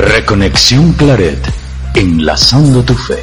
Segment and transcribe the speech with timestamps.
[0.00, 1.38] Reconexión Claret,
[1.94, 3.18] enlazando tu fe.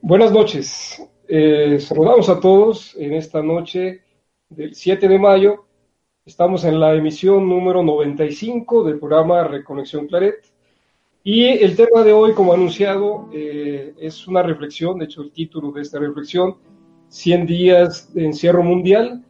[0.00, 1.02] Buenas noches.
[1.28, 4.00] Eh, saludamos a todos en esta noche
[4.48, 5.66] del 7 de mayo.
[6.24, 10.53] Estamos en la emisión número 95 del programa Reconexión Claret.
[11.26, 15.72] Y el tema de hoy, como anunciado, eh, es una reflexión, de hecho el título
[15.72, 16.56] de esta reflexión,
[17.08, 19.24] 100 días de encierro mundial,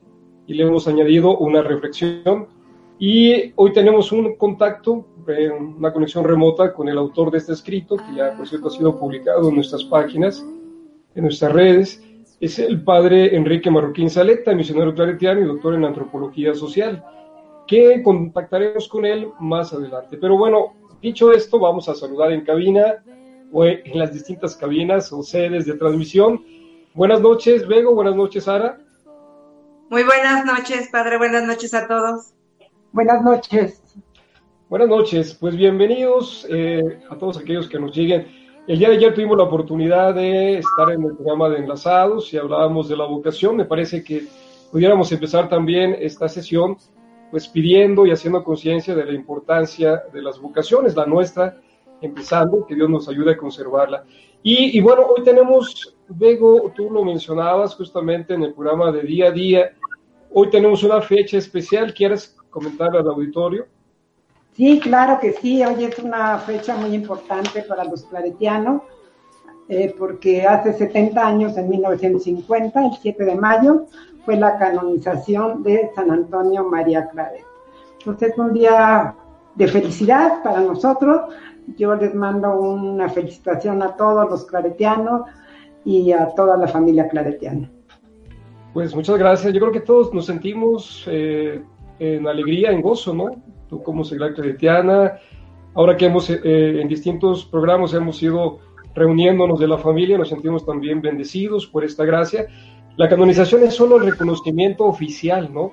[0.49, 2.49] y le hemos añadido una reflexión.
[2.99, 7.97] Y hoy tenemos un contacto, eh, una conexión remota con el autor de este escrito,
[7.97, 10.45] que ya por cierto ha sido publicado en nuestras páginas,
[11.15, 12.03] en nuestras redes.
[12.41, 17.05] Es el padre Enrique Marroquín Saleta, misionero claretiano y doctor en antropología social,
[17.69, 20.17] que contactaremos con él más adelante.
[20.21, 20.73] Pero bueno,
[21.05, 23.05] Dicho esto, vamos a saludar en cabina
[23.53, 26.43] o en las distintas cabinas o sedes de transmisión.
[26.95, 27.95] Buenas noches, Bego.
[27.95, 28.79] Buenas noches, Sara.
[29.91, 31.19] Muy buenas noches, padre.
[31.19, 32.33] Buenas noches a todos.
[32.93, 33.83] Buenas noches.
[34.71, 35.35] Buenas noches.
[35.35, 38.27] Pues bienvenidos eh, a todos aquellos que nos lleguen.
[38.67, 42.39] El día de ayer tuvimos la oportunidad de estar en el programa de Enlazados y
[42.39, 43.57] hablábamos de la vocación.
[43.57, 44.27] Me parece que
[44.73, 46.79] pudiéramos empezar también esta sesión
[47.35, 51.61] pues pidiendo y haciendo conciencia de la importancia de las vocaciones, la nuestra,
[52.01, 54.05] empezando, que Dios nos ayude a conservarla.
[54.45, 59.31] Y, bueno, hoy tenemos, Bego, tú lo mencionabas justamente en el programa de día a
[59.33, 59.73] día,
[60.33, 63.67] hoy tenemos una fecha especial, ¿quieres comentar al auditorio?
[64.53, 68.83] Sí, claro que sí, hoy es una fecha muy importante para los claretianos,
[69.69, 73.87] eh, porque hace 70 años, en 1950, el 7 de mayo,
[74.25, 77.45] fue la canonización de San Antonio María Claret.
[77.99, 79.15] Entonces es un día
[79.55, 81.35] de felicidad para nosotros.
[81.77, 85.23] Yo les mando una felicitación a todos los claretianos
[85.85, 87.71] y a toda la familia claretiana.
[88.73, 89.53] Pues muchas gracias.
[89.53, 91.63] Yo creo que todos nos sentimos eh,
[91.99, 93.43] en alegría, en gozo, ¿no?
[93.69, 95.19] Tú como Seglar Claretiana,
[95.75, 98.59] ahora que hemos eh, en distintos programas hemos ido
[98.95, 102.47] reuniéndonos de la familia, nos sentimos también bendecidos por esta gracia
[102.97, 105.73] la canonización es solo el reconocimiento oficial, ¿no?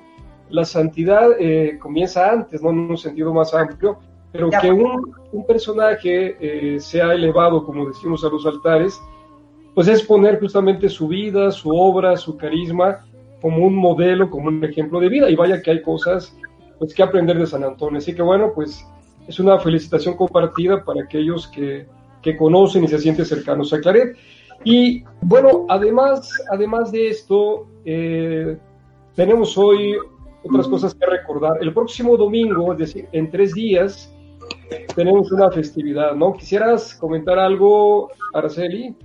[0.50, 2.70] La santidad eh, comienza antes, ¿no?
[2.70, 3.98] En un sentido más amplio,
[4.32, 9.00] pero que un, personaje eh, sea elevado, como decimos a los altares,
[9.74, 13.04] pues es poner justamente su vida, su obra, su carisma
[13.40, 15.30] como un modelo, como un ejemplo de vida.
[15.30, 16.36] Y vaya que hay cosas
[16.78, 17.98] pues que aprender de San Antonio.
[17.98, 18.86] Así que bueno, pues
[19.26, 21.86] es una felicitación compartida para aquellos que,
[22.22, 24.16] que conocen y se sienten cercanos a Claret.
[24.64, 28.56] Y bueno, además, además de esto, eh,
[29.14, 29.96] tenemos hoy
[30.44, 31.58] otras cosas que recordar.
[31.60, 34.12] El próximo domingo, es decir, en tres días,
[34.94, 36.32] tenemos una festividad, ¿no?
[36.32, 38.96] ¿Quisieras comentar algo, Araceli?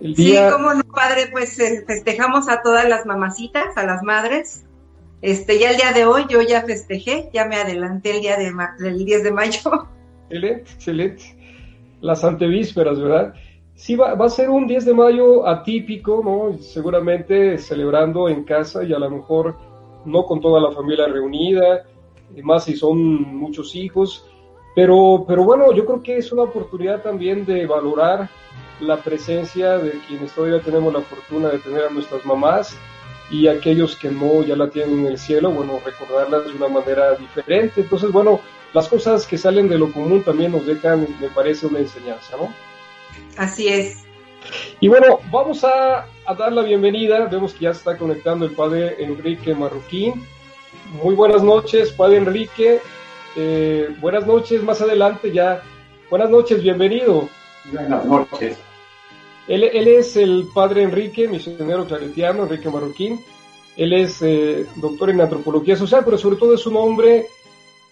[0.00, 4.64] Sí, como no, padre, pues eh, festejamos a todas las mamacitas, a las madres.
[5.22, 8.52] Este, ya el día de hoy yo ya festejé, ya me adelanté el día de
[8.78, 9.88] del 10 de mayo.
[10.28, 11.24] Excelente, excelente.
[12.00, 13.34] Las antevísperas, ¿verdad?
[13.76, 16.58] Sí, va, va, a ser un 10 de mayo atípico, ¿no?
[16.58, 19.54] Seguramente celebrando en casa y a lo mejor
[20.06, 21.84] no con toda la familia reunida,
[22.42, 24.26] más si son muchos hijos.
[24.74, 28.28] Pero, pero bueno, yo creo que es una oportunidad también de valorar
[28.80, 32.76] la presencia de quienes todavía tenemos la fortuna de tener a nuestras mamás
[33.30, 37.14] y aquellos que no ya la tienen en el cielo, bueno, recordarlas de una manera
[37.14, 37.82] diferente.
[37.82, 38.40] Entonces, bueno,
[38.72, 42.52] las cosas que salen de lo común también nos dejan, me parece, una enseñanza, ¿no?
[43.36, 44.04] Así es.
[44.80, 47.26] Y bueno, vamos a, dar la bienvenida.
[47.26, 50.24] Vemos que ya se está conectando el padre Enrique Marroquín.
[51.02, 52.80] Muy buenas noches, padre Enrique.
[53.36, 55.62] Eh, buenas noches, más adelante ya.
[56.10, 57.28] Buenas noches, bienvenido.
[57.72, 58.58] Buenas noches.
[59.48, 63.20] Él, es el padre Enrique, misionero claretiano, Enrique Marroquín.
[63.76, 67.26] Él es eh, doctor en antropología social, pero sobre todo es un hombre,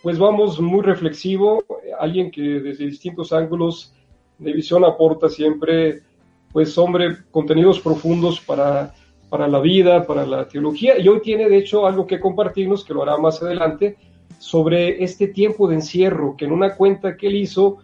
[0.02, 1.62] pues vamos, muy reflexivo,
[2.00, 3.93] alguien que desde distintos ángulos
[4.38, 6.02] de visión aporta siempre,
[6.52, 8.94] pues, hombre, contenidos profundos para,
[9.28, 10.98] para la vida, para la teología.
[10.98, 13.96] Y hoy tiene, de hecho, algo que compartirnos, que lo hará más adelante,
[14.38, 17.78] sobre este tiempo de encierro, que en una cuenta que él hizo,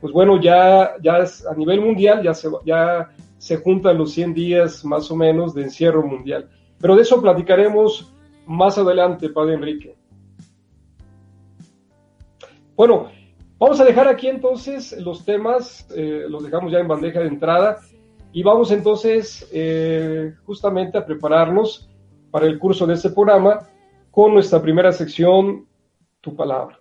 [0.00, 4.84] pues bueno, ya, ya a nivel mundial ya se, ya se juntan los 100 días
[4.84, 6.48] más o menos de encierro mundial.
[6.80, 8.12] Pero de eso platicaremos
[8.46, 9.96] más adelante, Padre Enrique.
[12.76, 13.08] Bueno,
[13.64, 17.78] Vamos a dejar aquí entonces los temas, eh, los dejamos ya en bandeja de entrada
[18.30, 21.88] y vamos entonces eh, justamente a prepararnos
[22.30, 23.66] para el curso de este programa
[24.10, 25.66] con nuestra primera sección,
[26.20, 26.78] Tu palabra.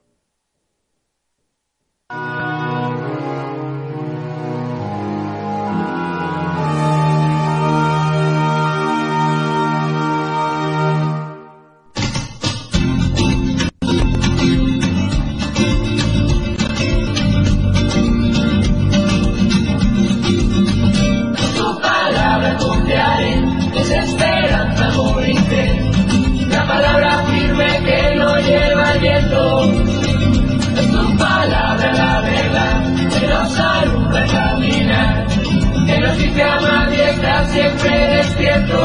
[37.53, 38.77] siempre despierto.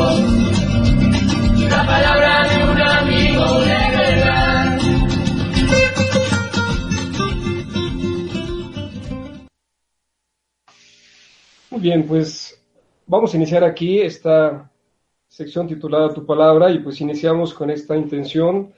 [1.70, 4.78] La palabra de un amigo de verdad.
[11.70, 12.62] Muy bien, pues
[13.06, 14.70] vamos a iniciar aquí esta
[15.28, 18.72] sección titulada Tu palabra y pues iniciamos con esta intención,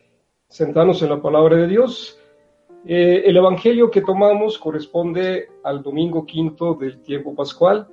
[0.48, 2.16] sentarnos en la palabra de Dios.
[2.86, 7.88] Eh, el Evangelio que tomamos corresponde al domingo quinto del tiempo pascual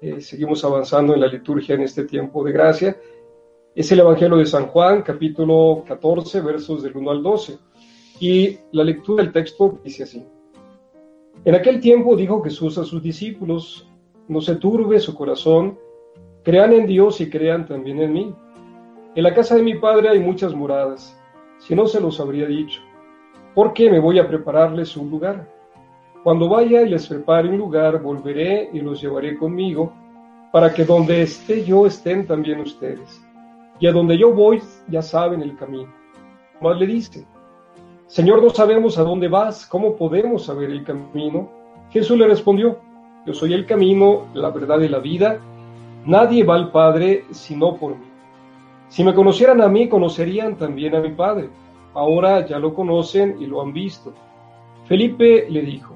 [0.00, 2.96] eh, seguimos avanzando en la liturgia en este tiempo de gracia.
[3.74, 7.58] Es el Evangelio de San Juan, capítulo 14, versos del 1 al 12.
[8.20, 10.22] Y la lectura del texto dice así.
[11.44, 13.88] En aquel tiempo dijo Jesús a sus discípulos,
[14.28, 15.78] no se turbe su corazón,
[16.42, 18.34] crean en Dios y crean también en mí.
[19.14, 21.18] En la casa de mi Padre hay muchas moradas,
[21.58, 22.82] si no se los habría dicho,
[23.54, 25.55] porque me voy a prepararles un lugar.
[26.26, 29.92] Cuando vaya y les prepare un lugar, volveré y los llevaré conmigo,
[30.50, 33.24] para que donde esté yo estén también ustedes.
[33.78, 35.88] Y a donde yo voy ya saben el camino.
[36.60, 37.24] Más le dice,
[38.08, 41.48] Señor, no sabemos a dónde vas, ¿cómo podemos saber el camino?
[41.90, 42.80] Jesús le respondió,
[43.24, 45.38] yo soy el camino, la verdad y la vida.
[46.06, 48.06] Nadie va al Padre sino por mí.
[48.88, 51.50] Si me conocieran a mí, conocerían también a mi Padre.
[51.94, 54.12] Ahora ya lo conocen y lo han visto.
[54.86, 55.95] Felipe le dijo,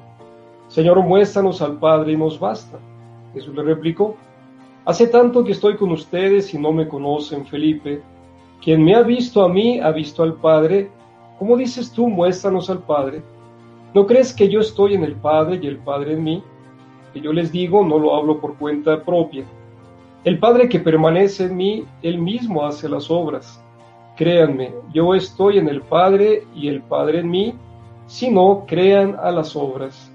[0.71, 2.79] Señor, muéstranos al Padre y nos basta.
[3.35, 4.17] Jesús le replicó,
[4.85, 8.01] Hace tanto que estoy con ustedes y no me conocen, Felipe.
[8.63, 10.89] Quien me ha visto a mí ha visto al Padre.
[11.41, 13.21] ¿Cómo dices tú, muéstranos al Padre?
[13.95, 16.43] ¿No crees que yo estoy en el Padre y el Padre en mí?
[17.13, 19.45] que yo les digo no lo hablo por cuenta propia.
[20.23, 23.61] El Padre que permanece en mí, Él mismo hace las obras.
[24.17, 27.55] Créanme, yo estoy en el Padre y el Padre en mí,
[28.07, 30.13] si no, crean a las obras.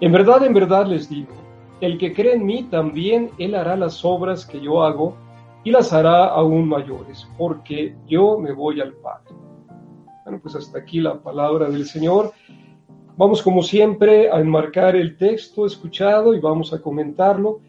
[0.00, 1.34] En verdad, en verdad les digo,
[1.82, 5.14] el que cree en mí también Él hará las obras que yo hago
[5.62, 9.34] y las hará aún mayores, porque yo me voy al Padre.
[10.24, 12.32] Bueno, pues hasta aquí la palabra del Señor.
[13.18, 17.60] Vamos como siempre a enmarcar el texto escuchado y vamos a comentarlo.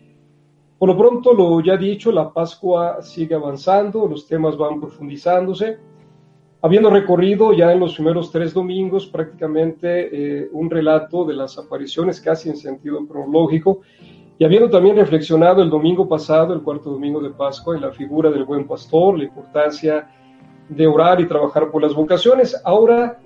[0.80, 5.80] Por lo pronto, lo ya dicho, la Pascua sigue avanzando, los temas van profundizándose.
[6.64, 12.22] Habiendo recorrido ya en los primeros tres domingos prácticamente eh, un relato de las apariciones
[12.22, 13.82] casi en sentido cronológico,
[14.38, 18.30] y habiendo también reflexionado el domingo pasado, el cuarto domingo de Pascua, en la figura
[18.32, 20.10] del buen pastor, la importancia
[20.70, 23.20] de orar y trabajar por las vocaciones, ahora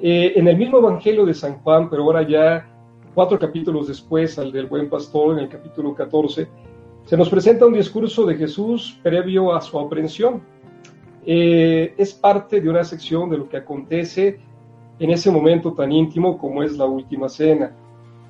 [0.00, 2.66] eh, en el mismo Evangelio de San Juan, pero ahora ya
[3.14, 6.48] cuatro capítulos después, al del buen pastor, en el capítulo 14,
[7.04, 10.42] se nos presenta un discurso de Jesús previo a su aprehensión.
[11.26, 14.40] Eh, es parte de una sección de lo que acontece
[14.98, 17.72] en ese momento tan íntimo como es la última cena.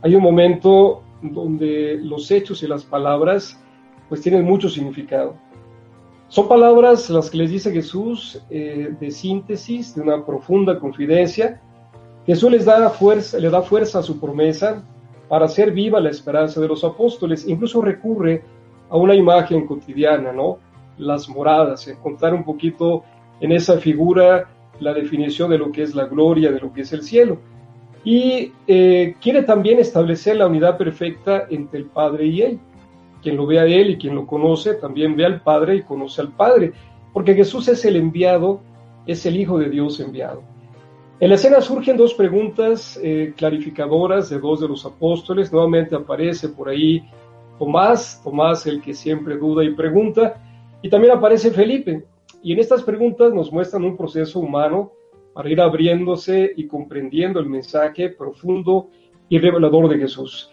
[0.02, 3.58] Hay un momento donde los hechos y las palabras
[4.08, 5.34] pues tienen mucho significado.
[6.28, 11.60] Son palabras las que les dice Jesús eh, de síntesis, de una profunda confidencia.
[12.26, 14.82] Jesús les da fuerza, le da fuerza a su promesa
[15.28, 17.46] para hacer viva la esperanza de los apóstoles.
[17.46, 18.42] Incluso recurre
[18.88, 20.58] a una imagen cotidiana, ¿no?
[20.98, 23.04] Las moradas, encontrar un poquito
[23.40, 24.48] en esa figura
[24.80, 27.38] la definición de lo que es la gloria, de lo que es el cielo.
[28.04, 32.58] Y eh, quiere también establecer la unidad perfecta entre el Padre y Él.
[33.22, 36.20] Quien lo ve a Él y quien lo conoce también ve al Padre y conoce
[36.20, 36.72] al Padre,
[37.12, 38.60] porque Jesús es el enviado,
[39.06, 40.42] es el Hijo de Dios enviado.
[41.20, 45.50] En la escena surgen dos preguntas eh, clarificadoras de dos de los apóstoles.
[45.50, 47.08] Nuevamente aparece por ahí
[47.58, 50.42] Tomás, Tomás el que siempre duda y pregunta,
[50.84, 52.04] y también aparece Felipe.
[52.42, 54.92] Y en estas preguntas nos muestran un proceso humano
[55.32, 58.90] para ir abriéndose y comprendiendo el mensaje profundo
[59.30, 60.50] y revelador de Jesús.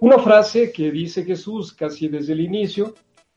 [0.00, 2.94] Una frase que dice Jesús casi desde el inicio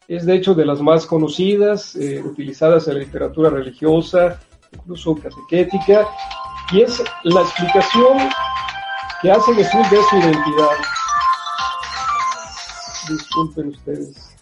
[0.07, 4.41] es de hecho de las más conocidas, eh, utilizadas en la literatura religiosa,
[4.73, 6.07] incluso catequética,
[6.71, 8.17] y es la explicación
[9.21, 10.75] que hace Jesús de su identidad.
[13.09, 14.34] Disculpen ustedes.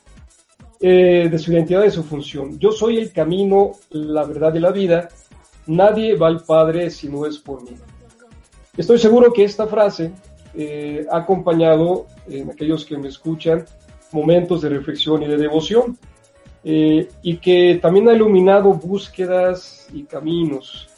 [0.85, 2.59] Eh, de su identidad, de su función.
[2.59, 5.07] Yo soy el camino, la verdad y la vida.
[5.65, 7.77] Nadie va al Padre si no es por mí.
[8.75, 10.11] Estoy seguro que esta frase
[10.53, 13.63] eh, ha acompañado en aquellos que me escuchan
[14.11, 15.97] momentos de reflexión y de devoción
[16.65, 20.89] eh, y que también ha iluminado búsquedas y caminos.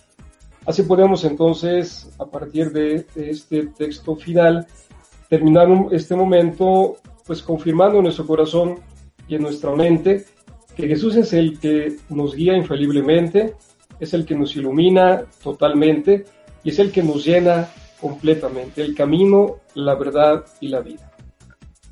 [0.65, 4.65] Así podemos entonces, a partir de, este texto final,
[5.30, 8.80] terminar este momento pues confirmando en nuestro corazón
[9.27, 10.25] y en nuestra mente
[10.75, 13.55] que Jesús es el que nos guía infaliblemente,
[14.00, 16.25] es el que nos ilumina totalmente
[16.63, 21.12] y es el que nos llena completamente, el camino, la verdad y la vida.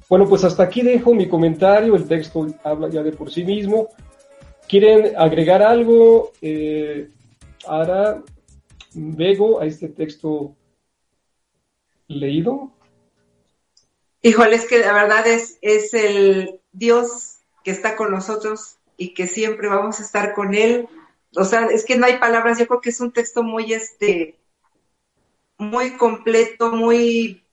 [0.09, 3.87] Bueno, pues hasta aquí dejo mi comentario, el texto habla ya de por sí mismo.
[4.67, 7.09] ¿Quieren agregar algo, eh,
[8.95, 10.55] Vego, a este texto
[12.07, 12.71] leído?
[14.21, 19.27] Híjole, es que la verdad es, es el Dios que está con nosotros y que
[19.27, 20.88] siempre vamos a estar con Él.
[21.36, 24.38] O sea, es que no hay palabras, yo creo que es un texto muy, este,
[25.58, 27.44] muy completo, muy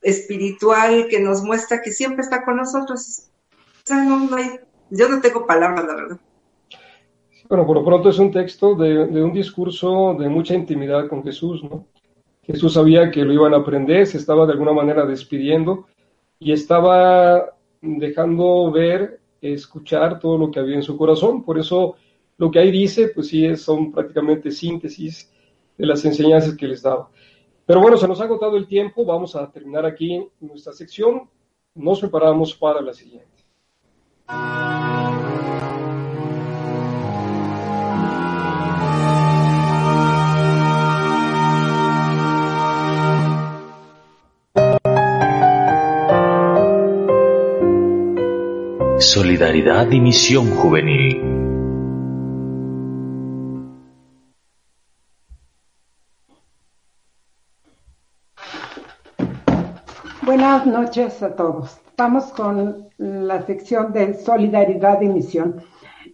[0.00, 3.28] espiritual, que nos muestra que siempre está con nosotros.
[3.52, 4.60] O sea, no, hay,
[4.90, 6.20] yo no tengo palabras, la verdad.
[7.48, 11.22] Bueno, por lo pronto es un texto de, de, un discurso de mucha intimidad con
[11.22, 11.86] Jesús, ¿no?
[12.42, 15.86] Jesús sabía que lo iban a aprender, se estaba de alguna manera despidiendo
[16.38, 17.53] y estaba
[17.84, 21.44] dejando ver, escuchar todo lo que había en su corazón.
[21.44, 21.96] Por eso
[22.38, 25.32] lo que ahí dice, pues sí, son prácticamente síntesis
[25.76, 27.10] de las enseñanzas que les daba.
[27.66, 31.28] Pero bueno, se nos ha agotado el tiempo, vamos a terminar aquí nuestra sección.
[31.74, 33.44] Nos preparamos para la siguiente.
[49.14, 51.22] Solidaridad y Misión Juvenil.
[60.22, 61.78] Buenas noches a todos.
[61.96, 65.62] Vamos con la sección de Solidaridad y Misión.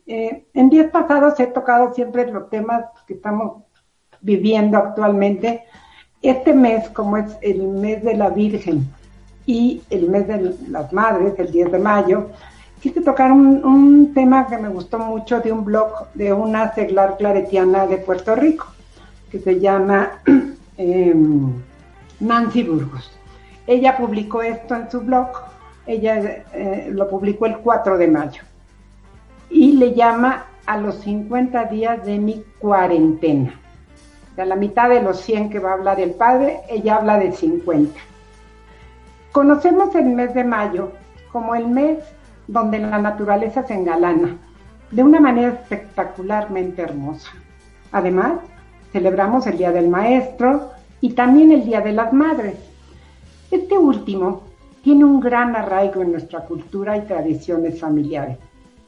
[0.07, 3.63] Eh, en días pasados he tocado siempre los temas que estamos
[4.21, 5.65] viviendo actualmente.
[6.21, 8.87] Este mes, como es el mes de la Virgen
[9.47, 12.29] y el mes de las Madres, el 10 de mayo,
[12.81, 17.87] quise tocar un, tema que me gustó mucho de un blog de una seglar claretiana
[17.87, 18.67] de Puerto Rico,
[19.31, 20.21] que se llama
[20.77, 21.53] em,
[22.19, 23.11] Nancy Burgos.
[23.67, 25.29] Ella publicó esto en su blog,
[25.87, 28.43] ella eh, lo publicó el 4 de mayo,
[29.51, 33.55] y le llama a los 50 días de mi cuarentena.
[34.37, 37.33] De la mitad de los 100 que va a hablar el padre, ella habla de
[37.33, 37.99] 50.
[39.33, 40.93] Conocemos el mes de mayo
[41.31, 41.99] como el mes
[42.51, 44.37] donde la naturaleza se engalana
[44.91, 47.31] de una manera espectacularmente hermosa.
[47.93, 48.41] Además,
[48.93, 52.57] celebramos el Día del Maestro y también el Día de las Madres.
[53.53, 54.43] Este último
[54.83, 58.39] tiene un gran arraigo en nuestra cultura y tradiciones familiares.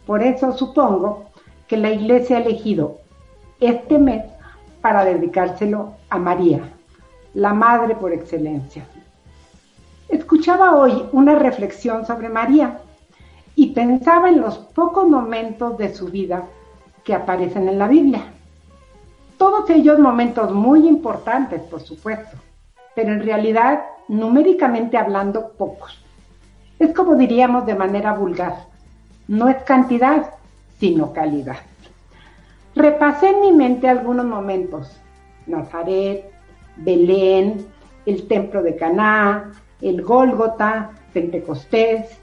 [0.07, 1.27] Por eso supongo
[1.69, 2.99] que la Iglesia ha elegido
[3.61, 4.25] este mes
[4.81, 6.63] para dedicárselo a María,
[7.35, 8.85] la Madre por excelencia.
[10.09, 12.81] Escuchaba hoy una reflexión sobre María
[13.55, 16.45] y pensaba en los pocos momentos de su vida
[17.05, 18.25] que aparecen en la Biblia.
[19.37, 22.37] Todos ellos momentos muy importantes, por supuesto,
[22.95, 25.99] pero en realidad, numéricamente hablando, pocos.
[26.79, 28.67] Es como diríamos de manera vulgar,
[29.29, 30.31] no es cantidad,
[30.79, 31.59] sino calidad.
[32.75, 34.97] Repasé en mi mente algunos momentos,
[35.47, 36.31] Nazaret,
[36.77, 37.67] Belén,
[38.07, 42.22] el templo de Caná, el Gólgota, Pentecostés,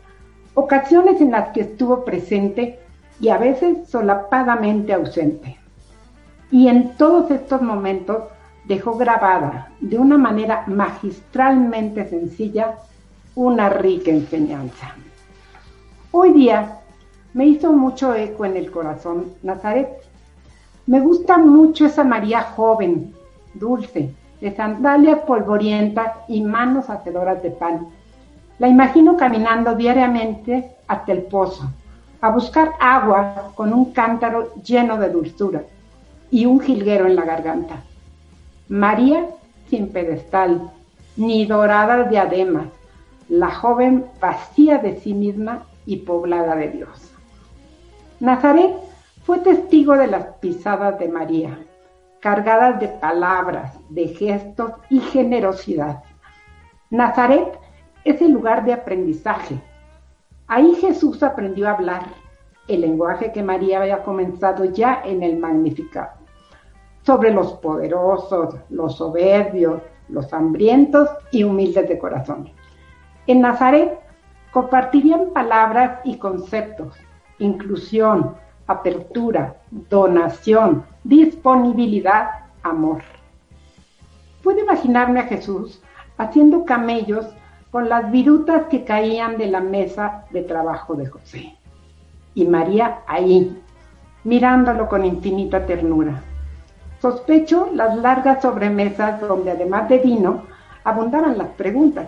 [0.60, 2.80] ocasiones en las que estuvo presente
[3.20, 5.58] y a veces solapadamente ausente.
[6.52, 8.24] Y en todos estos momentos
[8.66, 12.76] dejó grabada de una manera magistralmente sencilla
[13.36, 14.96] una rica enseñanza.
[16.12, 16.80] Hoy día
[17.34, 19.90] me hizo mucho eco en el corazón Nazaret.
[20.88, 23.14] Me gusta mucho esa María joven,
[23.54, 27.88] dulce, de sandalias polvorientas y manos hacedoras de pan
[28.60, 31.64] la imagino caminando diariamente hasta el pozo,
[32.22, 35.64] a buscar agua con un cántaro lleno de dulzura
[36.30, 37.82] y un jilguero en la garganta.
[38.68, 39.26] María
[39.70, 40.72] sin pedestal,
[41.16, 42.68] ni doradas diademas,
[43.30, 47.12] la joven vacía de sí misma y poblada de Dios.
[48.20, 48.74] Nazaret
[49.24, 51.60] fue testigo de las pisadas de María,
[52.20, 56.04] cargadas de palabras, de gestos y generosidad.
[56.90, 57.59] Nazaret
[58.04, 59.60] es el lugar de aprendizaje.
[60.48, 62.04] Ahí Jesús aprendió a hablar
[62.68, 66.12] el lenguaje que María había comenzado ya en el Magnificat,
[67.04, 72.52] sobre los poderosos, los soberbios, los hambrientos y humildes de corazón.
[73.28, 74.00] En Nazaret
[74.52, 76.96] compartirían palabras y conceptos,
[77.40, 78.36] inclusión,
[78.68, 82.30] apertura, donación, disponibilidad,
[82.64, 83.02] amor.
[84.44, 85.82] Puedo imaginarme a Jesús
[86.18, 87.26] haciendo camellos
[87.72, 91.56] con las virutas que caían de la mesa de trabajo de José.
[92.34, 93.62] Y María ahí,
[94.24, 96.22] mirándolo con infinita ternura.
[97.02, 100.44] Sospecho las largas sobremesas donde además de vino
[100.84, 102.08] abundaban las preguntas,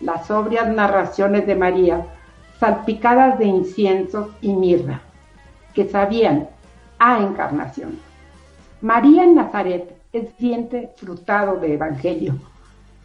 [0.00, 2.06] las sobrias narraciones de María,
[2.60, 5.00] salpicadas de incienso y mirra,
[5.72, 6.48] que sabían
[6.98, 7.98] a encarnación.
[8.80, 12.34] María en Nazaret es diente frutado de evangelio,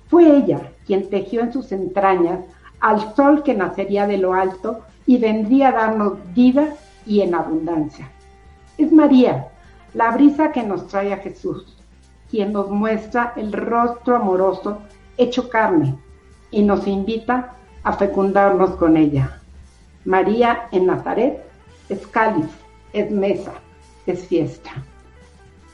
[0.09, 2.39] fue ella quien tejió en sus entrañas
[2.79, 6.75] al sol que nacería de lo alto y vendría a darnos vida
[7.05, 8.09] y en abundancia.
[8.77, 9.47] Es María,
[9.93, 11.77] la brisa que nos trae a Jesús,
[12.29, 14.79] quien nos muestra el rostro amoroso
[15.17, 15.95] hecho carne
[16.51, 19.39] y nos invita a fecundarnos con ella.
[20.05, 21.43] María en Nazaret
[21.89, 22.47] es cáliz,
[22.93, 23.53] es mesa,
[24.05, 24.71] es fiesta.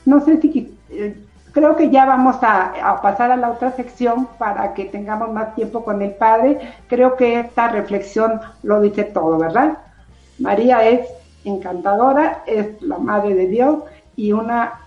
[0.04, 1.16] No sé si eh,
[1.56, 5.82] creo que ya vamos a, pasar a la otra sección para que tengamos más tiempo
[5.84, 6.58] con el Padre.
[6.86, 9.78] Creo que esta reflexión lo dice todo, ¿verdad?
[10.38, 11.08] María es
[11.44, 13.84] encantadora, es la Madre de Dios
[14.16, 14.80] y una,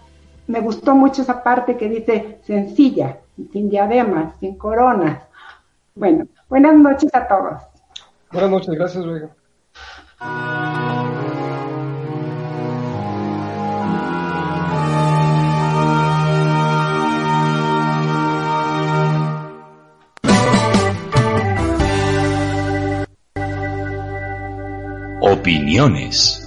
[0.46, 3.18] me gustó mucho esa parte que dice sencilla,
[3.52, 5.24] sin diademas, sin coronas.
[5.96, 7.64] Bueno, buenas noches a todos.
[8.32, 9.30] Buenas noches, gracias, Vega.
[25.22, 26.46] Opiniones.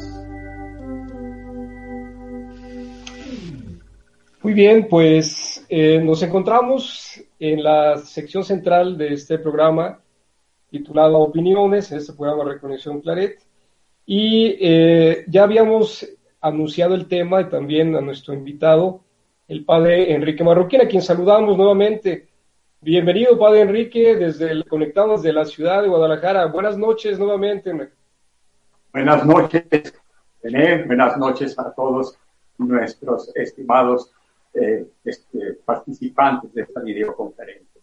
[4.43, 10.01] Muy bien, pues eh, nos encontramos en la sección central de este programa
[10.71, 13.41] titulado Opiniones, en este programa Reconexión Claret,
[14.07, 16.09] y eh, ya habíamos
[16.41, 19.05] anunciado el tema y también a nuestro invitado,
[19.49, 22.27] el padre Enrique Marroquín, a quien saludamos nuevamente.
[22.81, 26.47] Bienvenido, padre Enrique, desde el, conectado desde la ciudad de Guadalajara.
[26.47, 27.73] Buenas noches nuevamente.
[28.93, 29.95] Buenas noches,
[30.43, 30.83] Bené.
[30.85, 32.19] Buenas noches a todos
[32.59, 34.13] nuestros estimados
[34.53, 37.81] eh, este, participantes de esta videoconferencia.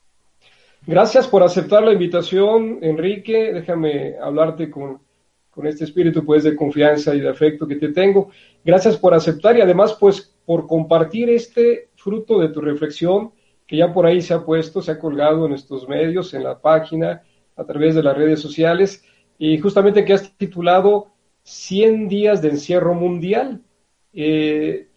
[0.85, 3.51] Gracias por aceptar la invitación, Enrique.
[3.51, 4.99] Déjame hablarte con,
[5.49, 8.29] con este espíritu pues, de confianza y de afecto que te tengo.
[8.63, 13.31] Gracias por aceptar y además pues por compartir este fruto de tu reflexión
[13.65, 16.59] que ya por ahí se ha puesto, se ha colgado en estos medios, en la
[16.59, 17.23] página,
[17.55, 19.03] a través de las redes sociales
[19.39, 21.07] y justamente que has titulado
[21.43, 23.61] 100 días de encierro mundial.
[24.13, 24.87] Eh,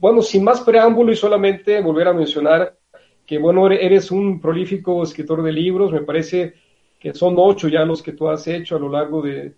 [0.00, 2.76] bueno, sin más preámbulo y solamente volver a mencionar
[3.24, 6.54] que, bueno, eres un prolífico escritor de libros, me parece
[6.98, 9.54] que son ocho ya los que tú has hecho a lo largo de,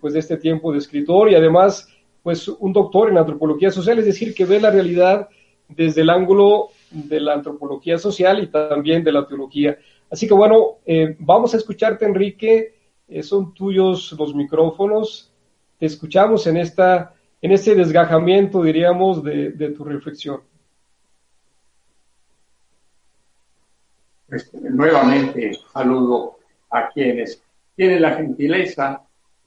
[0.00, 1.88] pues, de este tiempo de escritor y además,
[2.22, 5.28] pues, un doctor en antropología social, es decir, que ve la realidad
[5.68, 9.76] desde el ángulo de la antropología social y también de la teología.
[10.10, 12.77] Así que bueno, eh, vamos a escucharte, Enrique,
[13.22, 15.32] son tuyos los micrófonos.
[15.78, 20.40] Te escuchamos en, esta, en este desgajamiento, diríamos, de, tu reflexión.
[24.28, 26.38] Pues, nuevamente saludo
[26.70, 27.42] a quienes
[27.74, 29.02] tienen la gentileza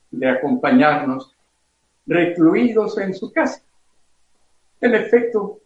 [0.09, 1.35] de acompañarnos
[2.07, 3.61] recluidos en su casa.
[4.79, 5.59] En efecto,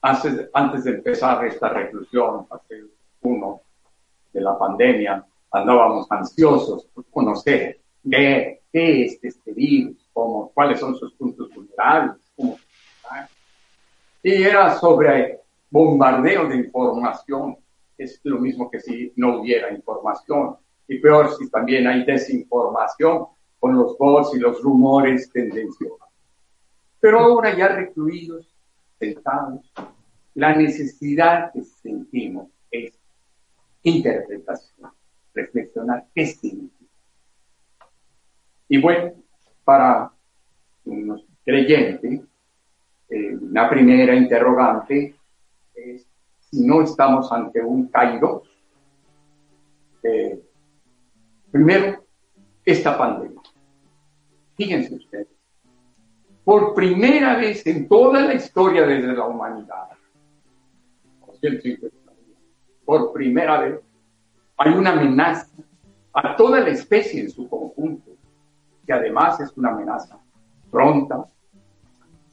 [0.00, 2.82] antes de empezar esta reclusión, hace
[3.20, 3.60] uno
[4.32, 11.12] de la pandemia, andábamos ansiosos por conocer qué, es este virus, cómo, cuáles son sus
[11.14, 12.56] puntos vulnerables, cómo
[14.24, 17.56] y era sobre bombardeo de información,
[17.98, 23.26] es lo mismo que si no hubiera información, y peor si también hay desinformación
[23.58, 25.98] con los bots y los rumores tendenciosos.
[27.00, 28.46] Pero ahora ya recluidos,
[28.98, 29.72] sentados,
[30.34, 32.94] la necesidad que sentimos es
[33.82, 34.92] interpretación
[35.34, 36.90] reflexionar qué significa.
[38.68, 39.12] Y bueno,
[39.64, 40.12] para
[40.84, 42.20] unos creyentes,
[43.08, 45.14] eh, la primera interrogante
[45.74, 46.06] es
[46.38, 48.42] si no estamos ante un caído.
[50.02, 50.42] Eh,
[51.50, 52.04] primero,
[52.64, 53.40] esta pandemia.
[54.56, 55.28] Fíjense ustedes,
[56.44, 59.88] por primera vez en toda la historia desde la humanidad,
[62.84, 63.80] por primera vez,
[64.64, 65.48] hay una amenaza
[66.12, 68.12] a toda la especie en su conjunto,
[68.86, 70.20] que además es una amenaza
[70.70, 71.24] pronta,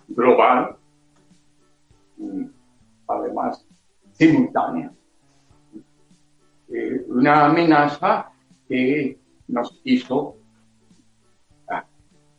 [0.08, 0.78] global,
[2.18, 2.48] y
[3.08, 3.66] además
[4.12, 4.92] simultánea.
[6.68, 8.32] Eh, una amenaza
[8.68, 10.38] que nos hizo
[11.68, 11.84] ah,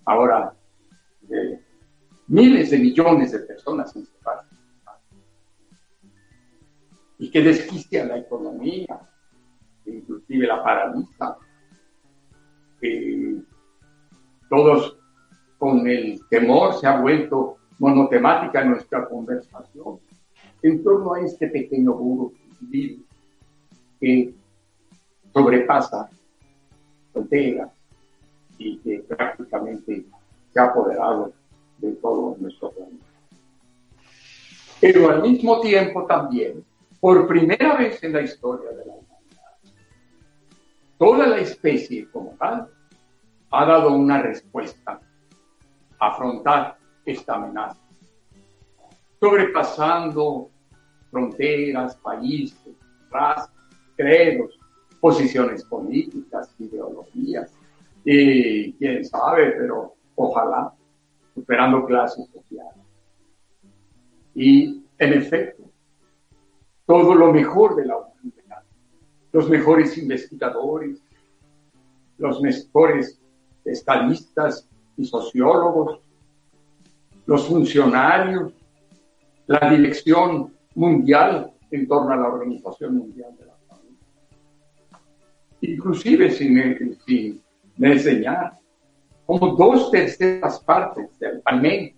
[0.05, 0.55] ahora
[2.29, 4.46] miles de millones de personas encerradas
[7.18, 9.10] y que desquicia la economía,
[9.96, 11.37] inclusive la paraliza.
[12.83, 13.42] Eh,
[14.48, 14.98] todos
[15.59, 19.98] con el temor se ha vuelto monotemática nuestra conversación
[20.62, 21.96] en torno a este pequeño
[22.61, 23.03] virus
[23.98, 24.35] que
[25.33, 26.09] sobrepasa
[27.12, 27.70] fronteras
[28.59, 30.05] y que prácticamente
[30.53, 31.33] se ha apoderado
[31.79, 33.05] de todo nuestro planeta.
[34.81, 36.64] Pero al mismo tiempo también,
[37.00, 38.94] por primera vez en la historia de la
[41.00, 42.68] toda la especie como tal
[43.50, 45.00] ha dado una respuesta
[45.98, 47.80] a afrontar esta amenaza,
[49.18, 50.50] sobrepasando
[51.10, 52.76] fronteras, países,
[53.10, 53.50] razas,
[53.96, 54.58] credos,
[55.00, 57.50] posiciones políticas, ideologías,
[58.04, 60.74] y quién sabe, pero ojalá,
[61.34, 62.84] superando clases sociales.
[64.34, 65.62] Y en efecto,
[66.84, 68.10] todo lo mejor de la humanidad,
[69.33, 71.03] los mejores investigadores,
[72.19, 73.21] los mejores
[73.64, 76.01] estadistas y sociólogos,
[77.27, 78.53] los funcionarios,
[79.47, 83.97] la dirección mundial en torno a la Organización Mundial de la Salud.
[85.61, 87.43] Inclusive sin, sin
[87.79, 88.59] enseñar,
[89.27, 91.95] como dos terceras partes del, menos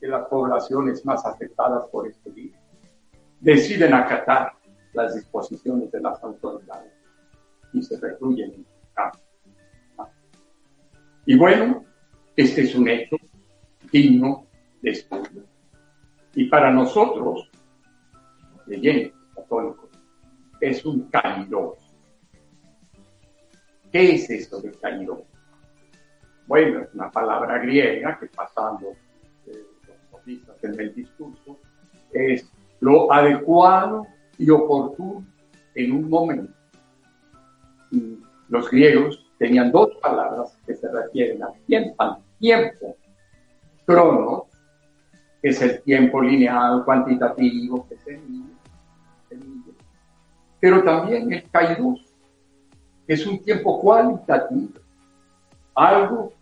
[0.00, 2.56] de las poblaciones más afectadas por este virus
[3.42, 4.52] deciden acatar
[4.92, 6.92] las disposiciones de las autoridades
[7.72, 9.20] y se recluyen en casa.
[11.24, 11.84] Y bueno,
[12.36, 13.16] este es un hecho
[13.90, 14.46] digno
[14.82, 15.44] de estudio.
[16.34, 17.50] Y para nosotros,
[18.66, 19.90] leyentes católicos,
[20.60, 21.76] es un caído.
[23.90, 25.24] ¿Qué es esto de caído?
[26.46, 28.92] Bueno, es una palabra griega que pasando
[29.46, 29.66] eh,
[30.10, 31.58] los en el discurso
[32.12, 32.50] es
[32.80, 34.06] lo adecuado
[34.42, 35.24] y oportuno
[35.74, 36.52] en un momento.
[38.48, 42.96] Los griegos tenían dos palabras que se refieren al tiempo, tiempo.
[43.86, 44.42] Cronos,
[45.40, 48.20] que es el tiempo lineal, cuantitativo, que se
[50.60, 52.04] pero también el kairos,
[53.06, 54.80] que es un tiempo cualitativo,
[55.74, 56.32] algo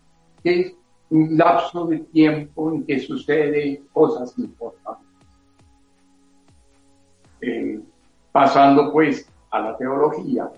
[0.43, 0.75] que es
[1.09, 5.07] un lapso de tiempo en que suceden cosas importantes.
[7.41, 7.81] Eh,
[8.31, 10.49] pasando pues a la teología,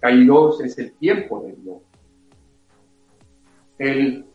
[0.00, 1.82] Kairos es el tiempo de Dios,
[3.78, 4.26] el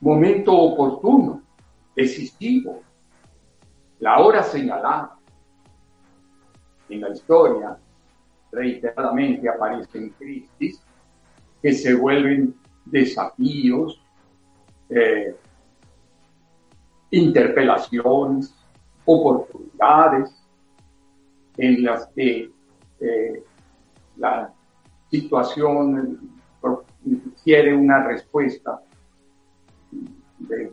[0.00, 1.42] momento oportuno,
[1.94, 2.82] decisivo,
[3.98, 5.16] la hora señalada.
[6.88, 7.78] En la historia
[8.50, 10.82] reiteradamente aparecen crisis
[11.62, 14.02] que se vuelven desafíos,
[14.88, 15.36] eh,
[17.10, 18.54] interpelaciones,
[19.04, 20.39] oportunidades,
[21.60, 22.50] en las que
[23.00, 23.44] eh,
[24.16, 24.50] la
[25.10, 26.18] situación
[27.44, 28.80] quiere una respuesta
[30.38, 30.72] de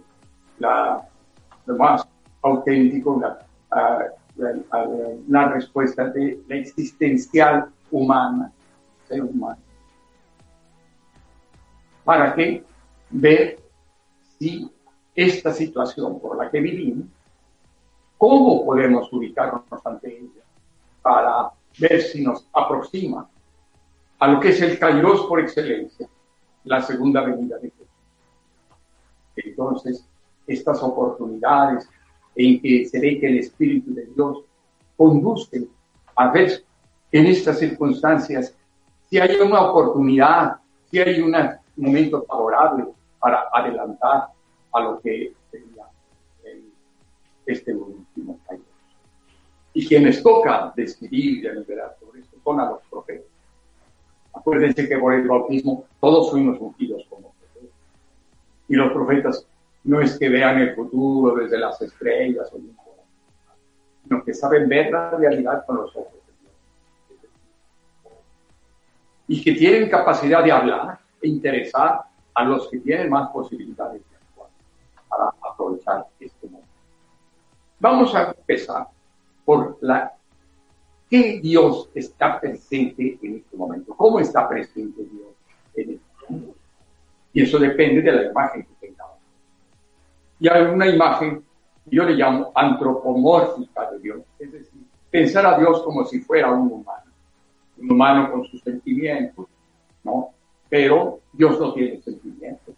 [0.59, 1.05] la,
[1.77, 2.07] más
[2.41, 3.21] auténtico,
[5.27, 8.51] la, respuesta de la existencial humana,
[9.09, 9.59] ser humano.
[12.05, 12.63] ¿Para qué?
[13.09, 13.59] Ver
[14.39, 14.71] si
[15.13, 17.07] esta situación por la que vivimos,
[18.17, 20.46] cómo podemos ubicarnos ante ella
[21.07, 23.29] para ver si nos aproxima
[24.19, 26.09] a lo que es el Kairos por excelencia,
[26.65, 27.87] la segunda venida de Jesús.
[29.37, 30.05] Entonces,
[30.45, 31.89] estas oportunidades
[32.35, 34.43] en que se ve que el Espíritu de Dios
[34.97, 35.65] conduce
[36.13, 36.65] a ver
[37.13, 38.53] en estas circunstancias
[39.09, 40.57] si hay una oportunidad,
[40.91, 41.33] si hay un
[41.77, 42.85] momento favorable
[43.17, 44.27] para adelantar
[44.73, 45.85] a lo que sería
[47.45, 48.66] este último Kairos.
[49.77, 53.27] Y quienes toca decidir y deliberar sobre esto son a los profetas.
[54.33, 57.77] Acuérdense que por el bautismo todos fuimos ungidos como profetas.
[58.67, 59.45] Y los profetas
[59.83, 62.59] no es que vean el futuro desde las estrellas o
[64.01, 66.13] sino que saben ver la realidad con los ojos
[67.07, 68.15] de Dios.
[69.27, 72.01] Y que tienen capacidad de hablar e interesar
[72.33, 74.01] a los que tienen más posibilidades
[75.07, 76.67] para aprovechar este momento.
[77.79, 78.87] Vamos a empezar
[79.47, 80.11] por la
[81.09, 85.29] que Dios está presente en este momento, cómo está presente Dios
[85.73, 86.57] en este momento.
[87.31, 89.15] Y eso depende de la imagen que tengamos.
[90.37, 91.45] Y hay una imagen,
[91.85, 96.69] yo le llamo antropomórfica de Dios, es decir, pensar a Dios como si fuera un
[96.69, 97.09] humano,
[97.77, 99.47] un humano con sus sentimientos,
[100.03, 100.31] ¿no?
[100.67, 102.75] Pero Dios no tiene sentimientos,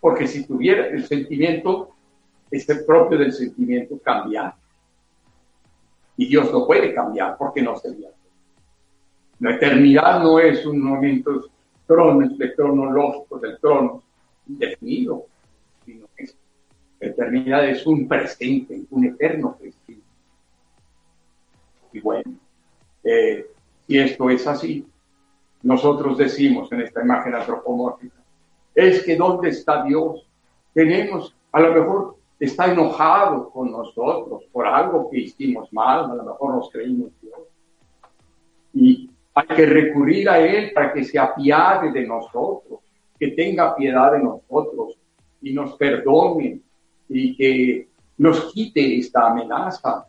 [0.00, 1.90] porque si tuviera el sentimiento,
[2.50, 4.56] es el propio del sentimiento cambiar
[6.16, 8.10] y Dios no puede cambiar porque no sería.
[9.40, 11.50] La eternidad no es un momento
[11.86, 14.02] trono, de cronológico del trono
[14.46, 15.26] indefinido,
[15.84, 16.24] sino que
[17.00, 20.02] la eternidad es un presente, un eterno presente.
[21.92, 22.34] Y bueno,
[23.02, 23.46] eh,
[23.86, 24.86] si esto es así,
[25.62, 28.16] nosotros decimos en esta imagen antropomórfica,
[28.74, 30.28] es que ¿dónde está Dios?
[30.72, 36.24] Tenemos a lo mejor está enojado con nosotros por algo que hicimos mal, a lo
[36.24, 37.38] mejor nos creímos Dios.
[38.72, 42.80] Y Hay que recurrir a Él para que se apiade de nosotros,
[43.18, 44.96] que tenga piedad de nosotros
[45.42, 46.60] y nos perdone
[47.08, 50.06] y que nos quite esta amenaza.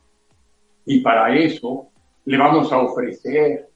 [0.86, 1.88] Y para eso
[2.26, 3.68] le vamos a ofrecer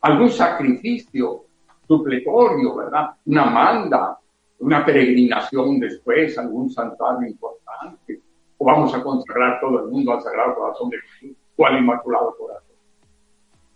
[0.00, 1.44] algún sacrificio
[1.86, 3.10] supletorio, ¿verdad?
[3.26, 4.18] Una manda,
[4.58, 8.20] una peregrinación después, algún santuario importante,
[8.58, 12.34] o vamos a consagrar todo el mundo al Sagrado Corazón de Jesús o al Inmaculado
[12.36, 12.76] Corazón.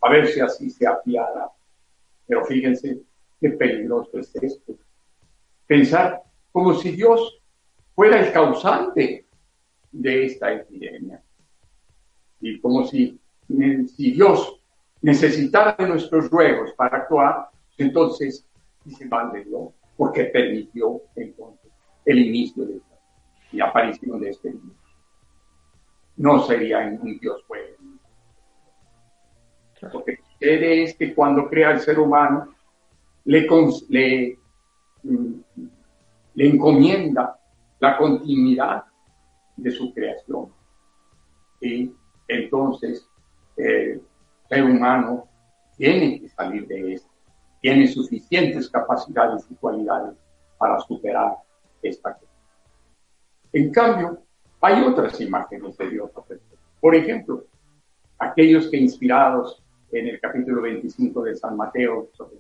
[0.00, 1.50] A ver si así se apiada.
[2.26, 3.02] Pero fíjense
[3.40, 4.74] qué peligroso es esto.
[5.66, 7.42] Pensar como si Dios
[7.94, 9.26] fuera el causante
[9.92, 11.22] de esta epidemia.
[12.40, 14.60] Y como si, si Dios
[15.02, 18.46] necesitara de nuestros ruegos para actuar, entonces
[18.84, 21.70] dice mal de Dios, porque permitió entonces
[22.06, 22.80] el inicio de
[23.52, 24.54] la aparición de este.
[26.16, 27.98] No sería un Dios bueno.
[29.92, 32.54] Porque sucede es que cuando crea el ser humano,
[33.26, 33.46] le,
[33.90, 34.38] le,
[35.02, 35.34] mm,
[36.32, 37.38] le encomienda
[37.78, 38.84] la continuidad
[39.54, 40.50] de su creación.
[41.60, 41.92] Y
[42.26, 43.06] entonces
[43.58, 44.00] el
[44.48, 45.28] ser humano
[45.76, 47.09] tiene que salir de esto,
[47.60, 50.16] tiene suficientes capacidades y cualidades
[50.58, 51.36] para superar
[51.82, 52.30] esta crisis.
[53.52, 54.22] En cambio,
[54.60, 56.10] hay otras imágenes de Dios.
[56.80, 57.44] Por ejemplo,
[58.18, 62.36] aquellos que inspirados en el capítulo 25 de San Mateo sobre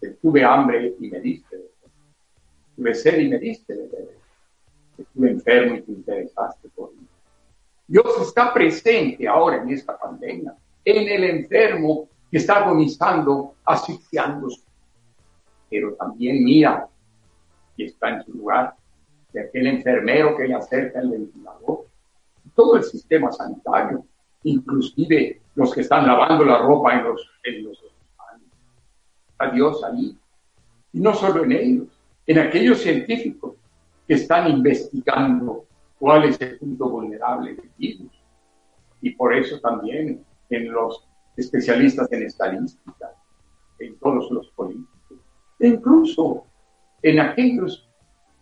[0.00, 1.56] el tuve hambre y me diste
[2.74, 3.88] tuve sed y me diste
[4.98, 7.06] estuve enfermo y te interesaste por mí.
[7.86, 10.54] Dios está presente ahora en esta pandemia,
[10.84, 14.62] en el enfermo que está agonizando, asfixiándose,
[15.68, 16.88] pero también mira
[17.76, 18.74] y está en su lugar
[19.34, 21.84] de aquel enfermero que le acerca el ventilador,
[22.54, 24.06] todo el sistema sanitario,
[24.44, 28.48] inclusive los que están lavando la ropa en los, en los hospitales.
[29.36, 30.16] A Dios ahí.
[30.94, 31.88] Y no solo en ellos,
[32.26, 33.56] en aquellos científicos
[34.08, 35.66] que están investigando
[35.98, 38.10] cuál es el punto vulnerable del virus.
[39.02, 43.12] Y por eso también en los especialistas en estadística,
[43.78, 45.18] en todos los políticos,
[45.58, 46.44] e incluso
[47.02, 47.88] en aquellos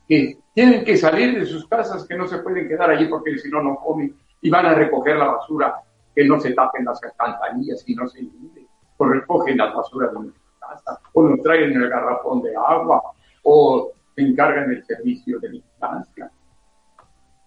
[0.08, 3.48] que tienen que salir de sus casas, que no se pueden quedar allí porque si
[3.48, 5.82] no, no comen y van a recoger la basura,
[6.14, 10.20] que no se tapen las alcantarillas y no se inunde, o recogen las basuras de
[10.20, 13.02] nuestra casa, o nos traen el garrafón de agua,
[13.42, 16.30] o se encargan del servicio de vigilancia.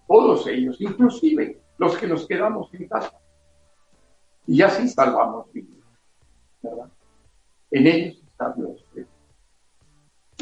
[0.08, 3.12] Todos ellos, inclusive los que nos quedamos en casa.
[4.46, 5.70] Y así salvamos vidas,
[6.62, 6.90] ¿verdad?
[7.72, 8.86] En ellos está Dios.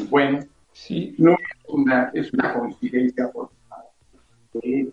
[0.08, 0.40] Bueno,
[0.72, 1.14] sí.
[1.18, 1.38] no es
[1.68, 3.30] una, es una coincidencia
[4.52, 4.92] que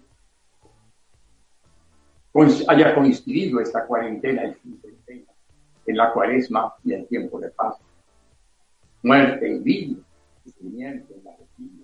[2.68, 5.26] haya coincidido esta cuarentena y
[5.90, 7.76] en la cuaresma y el tiempo de paz.
[9.02, 10.02] Muerte y vida,
[10.44, 11.84] sufrimiento en la vida.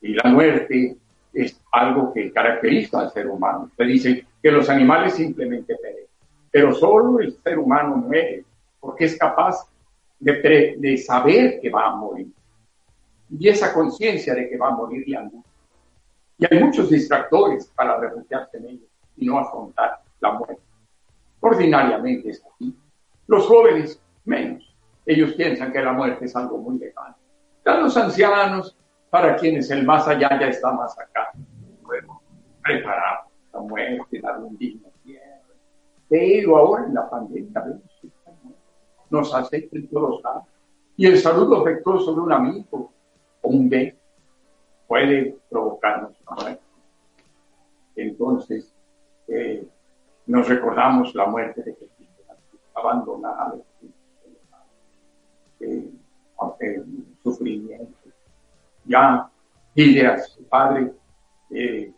[0.00, 0.96] Y la muerte
[1.32, 3.70] es algo que caracteriza al ser humano.
[3.76, 6.11] Se dice que los animales simplemente perecen,
[6.52, 8.44] pero solo el ser humano muere
[8.78, 9.66] porque es capaz
[10.20, 12.30] de, de saber que va a morir.
[13.30, 15.50] Y esa conciencia de que va a morir y angustia.
[16.38, 20.62] Y hay muchos distractores para refugiarse en ellos y no afrontar la muerte.
[21.40, 22.76] Ordinariamente es así.
[23.26, 24.74] Los jóvenes menos.
[25.06, 27.16] Ellos piensan que la muerte es algo muy lejano.
[27.64, 28.76] Ya los ancianos
[29.08, 31.30] para quienes el más allá ya está más acá.
[31.82, 32.20] Podemos
[32.62, 33.20] preparar
[33.52, 34.20] la muerte,
[34.58, 34.91] digno cierre.
[36.12, 37.80] Pero ahora en la pandemia
[39.08, 40.44] nos hace en todos lados.
[40.94, 42.92] Y el saludo afectuoso de un amigo
[43.40, 43.96] o un beso
[44.86, 46.58] puede provocarnos la.
[47.96, 48.70] Entonces,
[49.26, 49.66] eh,
[50.26, 52.06] nos recordamos la muerte de Jesús,
[52.74, 53.64] abandonado,
[55.60, 55.88] eh,
[56.60, 57.96] el sufrimiento
[58.84, 59.30] ya
[59.74, 60.92] dile a su padre,
[61.48, 61.90] eh,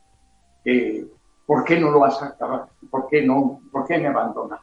[1.47, 2.69] ¿por qué no lo has acabado?
[2.91, 3.61] ¿Por qué no?
[3.71, 4.61] ¿Por qué me abandona?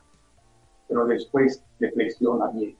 [0.87, 2.77] Pero después reflexiona bien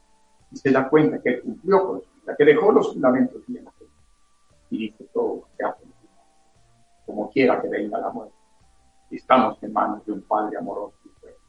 [0.52, 3.66] y se da cuenta que cumplió con vida, que dejó los fundamentos bien
[4.70, 5.76] y dice todo que ha
[7.06, 8.34] como quiera que venga la muerte.
[9.10, 11.40] Estamos en manos de un Padre amoroso y fuerte.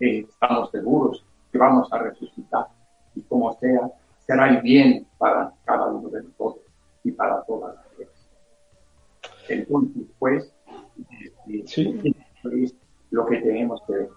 [0.00, 2.66] Eh, estamos seguros que vamos a resucitar
[3.14, 3.90] y como sea,
[4.26, 6.64] será el bien para cada uno de nosotros
[7.04, 8.10] y para toda la vida.
[9.48, 10.52] Entonces, pues,
[11.66, 12.00] sí.
[12.62, 12.74] es
[13.10, 14.08] lo que tenemos que ver.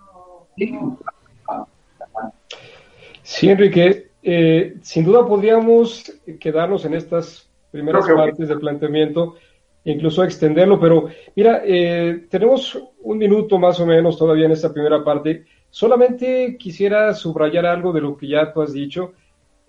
[3.21, 9.35] Sí, Enrique, eh, sin duda podríamos quedarnos en estas primeras partes del planteamiento,
[9.83, 15.03] incluso extenderlo, pero mira, eh, tenemos un minuto más o menos todavía en esta primera
[15.03, 15.45] parte.
[15.69, 19.13] Solamente quisiera subrayar algo de lo que ya tú has dicho,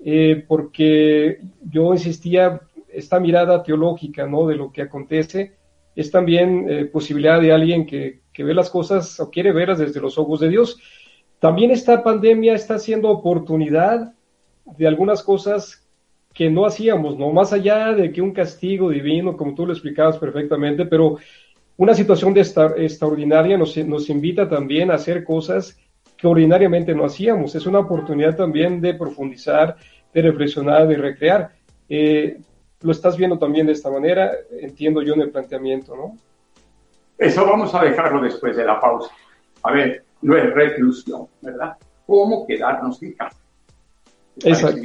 [0.04, 4.46] eh, porque yo insistía, esta mirada teológica, ¿no?
[4.46, 5.55] De lo que acontece,
[5.96, 10.00] es también eh, posibilidad de alguien que, que ve las cosas o quiere verlas desde
[10.00, 10.78] los ojos de Dios.
[11.40, 14.12] También esta pandemia está siendo oportunidad
[14.76, 15.82] de algunas cosas
[16.34, 17.32] que no hacíamos, ¿no?
[17.32, 21.16] Más allá de que un castigo divino, como tú lo explicabas perfectamente, pero
[21.78, 25.78] una situación de esta, extraordinaria nos, nos invita también a hacer cosas
[26.16, 27.54] que ordinariamente no hacíamos.
[27.54, 29.76] Es una oportunidad también de profundizar,
[30.12, 31.52] de reflexionar, de recrear.
[31.88, 32.38] Eh,
[32.82, 36.16] lo estás viendo también de esta manera, entiendo yo en el planteamiento, ¿no?
[37.18, 39.10] Eso vamos a dejarlo después de la pausa.
[39.62, 41.76] A ver, no es reclusión, ¿verdad?
[42.06, 43.38] ¿Cómo quedarnos en casa?
[44.44, 44.80] Exacto.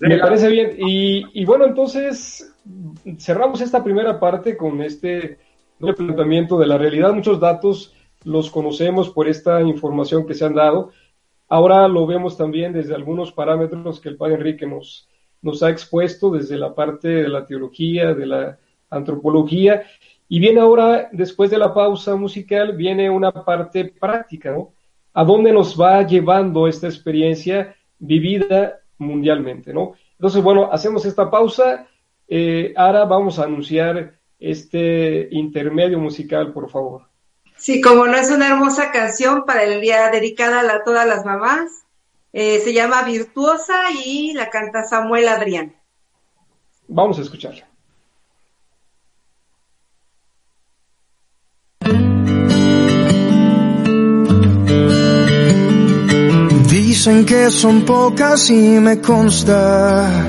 [0.00, 0.76] Me parece bien.
[0.78, 2.54] Y, bueno, entonces
[3.18, 5.38] cerramos esta primera parte con este
[5.78, 7.12] planteamiento de la realidad.
[7.12, 10.90] Muchos datos los conocemos por esta información que se han dado.
[11.48, 15.08] Ahora lo vemos también desde algunos parámetros que el padre Enrique nos,
[15.46, 18.58] nos ha expuesto desde la parte de la teología, de la
[18.90, 19.84] antropología.
[20.28, 24.72] Y viene ahora, después de la pausa musical, viene una parte práctica, ¿no?
[25.14, 29.94] ¿A dónde nos va llevando esta experiencia vivida mundialmente, ¿no?
[30.12, 31.86] Entonces, bueno, hacemos esta pausa.
[32.26, 37.02] Eh, ahora vamos a anunciar este intermedio musical, por favor.
[37.56, 41.85] Sí, como no es una hermosa canción para el día dedicada a todas las mamás,
[42.38, 45.74] eh, se llama Virtuosa y la canta Samuel Adrián.
[46.86, 47.66] Vamos a escucharla.
[56.68, 60.28] Dicen que son pocas y me consta.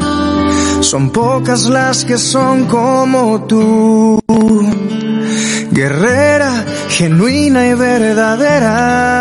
[0.80, 4.18] Son pocas las que son como tú.
[5.72, 9.18] Guerrera, genuina y verdadera.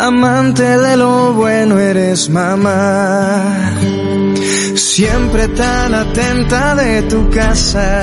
[0.00, 3.72] Amante de lo bueno eres mamá.
[4.74, 8.02] Siempre tan atenta de tu casa.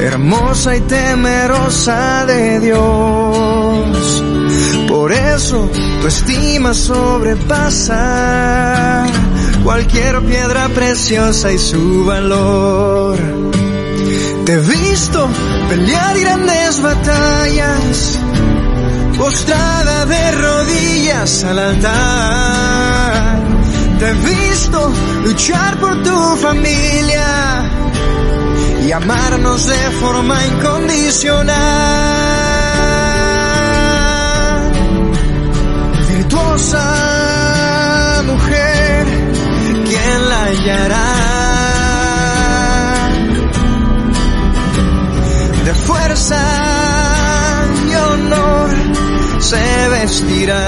[0.00, 4.22] Hermosa y temerosa de Dios
[4.92, 5.68] por eso
[6.00, 7.90] tu estima sobrepasa
[9.64, 13.16] cualquier piedra preciosa y su valor.
[14.44, 15.28] Te he visto
[15.70, 18.18] pelear grandes batallas,
[19.22, 23.38] postrada de rodillas al altar.
[24.00, 27.62] Te he visto luchar por tu familia
[28.84, 32.32] y amarnos de forma incondicional.
[38.26, 39.06] mujer,
[39.86, 41.08] ¿quién la hallará?
[45.64, 46.71] De fuerza
[49.52, 50.64] se vestirá.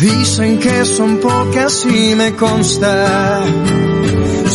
[0.00, 3.40] Dicen que son pocas y me consta,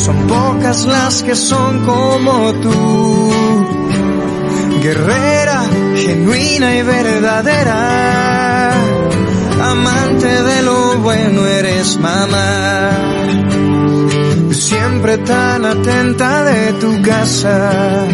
[0.06, 3.32] son pocas las que son como tú,
[4.84, 5.60] guerrera
[5.96, 8.74] genuina y verdadera,
[9.72, 12.92] amante de lo bueno eres mamá,
[14.52, 18.08] siempre tan atenta de tu casa,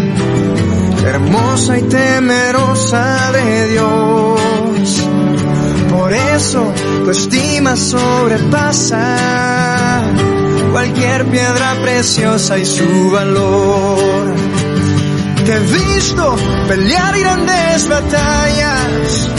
[1.08, 5.08] hermosa y temerosa de Dios.
[5.91, 9.18] Por eso tu estima sobrepasa
[10.72, 14.36] cualquier piedra preciosa y su valor
[15.47, 16.36] te he visto
[16.68, 19.30] pelear grandes batallas,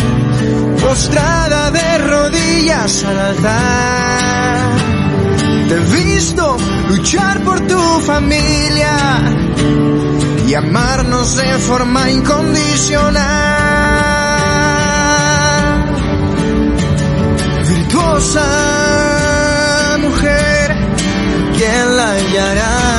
[0.81, 4.71] postrada de rodillas al altar.
[5.69, 6.57] Te he visto
[6.89, 8.97] luchar por tu familia
[10.47, 13.25] y amarnos de forma incondicional.
[17.69, 18.47] Virtuosa
[20.01, 20.77] mujer,
[21.57, 22.99] ¿quién la hallará?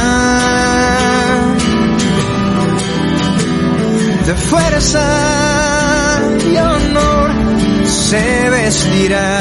[4.29, 5.05] de fuerza
[6.51, 7.31] y honor
[7.85, 9.39] se vestirá.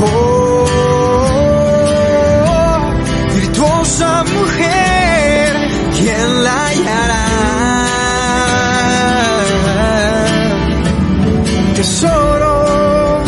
[0.00, 0.35] Oh,
[11.86, 13.22] Tesoro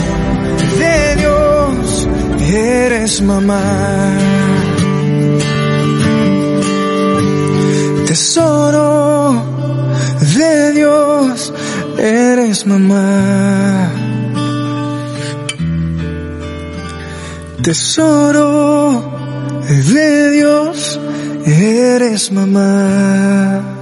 [0.81, 2.09] de Dios,
[2.53, 3.63] eres mamá.
[8.09, 9.45] Tesoro
[10.35, 11.53] de Dios
[11.99, 13.93] eres mamá.
[17.63, 19.03] tesoro
[19.69, 20.99] de Dios,
[21.47, 23.78] eres mamá.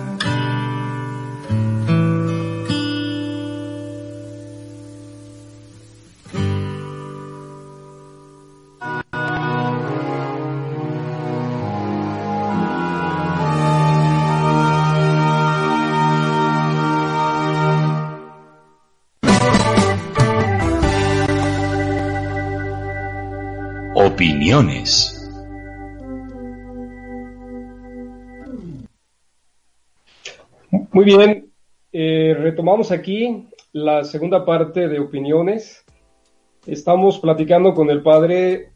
[24.56, 25.30] Opiniones.
[30.70, 31.52] Muy bien,
[31.92, 35.84] eh, retomamos aquí la segunda parte de opiniones.
[36.66, 38.72] Estamos platicando con el padre.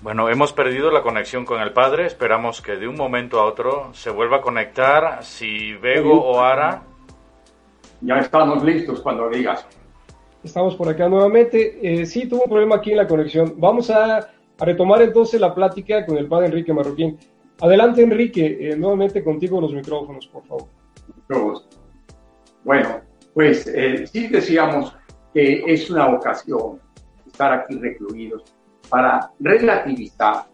[0.00, 2.06] Bueno, hemos perdido la conexión con el padre.
[2.06, 5.22] Esperamos que de un momento a otro se vuelva a conectar.
[5.22, 6.84] Si Bego o Ara.
[8.00, 9.66] Ya estamos listos cuando digas.
[10.44, 11.78] Estamos por acá nuevamente.
[11.82, 13.54] Eh, sí, tuvo un problema aquí en la conexión.
[13.56, 17.18] Vamos a, retomar entonces la plática con el padre Enrique Marroquín.
[17.60, 18.58] Adelante, Enrique.
[18.60, 20.68] Eh, nuevamente contigo los micrófonos, por favor.
[22.62, 23.00] Bueno,
[23.32, 24.94] pues eh, sí decíamos
[25.32, 26.78] que es una ocasión
[27.26, 28.44] estar aquí recluidos
[28.88, 30.44] para relativizar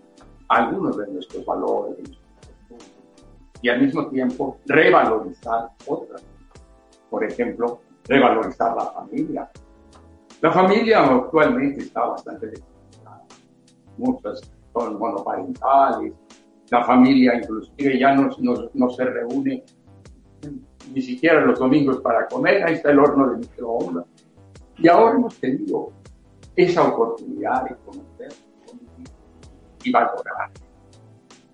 [0.49, 1.99] algunos de nuestros valores
[3.61, 6.22] y al mismo tiempo revalorizar otras.
[7.11, 9.51] Por ejemplo, revalorizar la familia,
[10.41, 13.26] la familia actualmente está bastante desarrollada.
[13.99, 16.14] Muchas son monoparentales.
[16.70, 19.64] La familia inclusive ya no, se reúne
[20.95, 22.64] ni siquiera los domingos para comer.
[22.64, 24.07] Ahí está el horno de microondas.
[24.78, 25.93] Y ahora hemos tenido
[26.57, 28.32] esa oportunidad de conocer
[29.84, 30.51] y valorar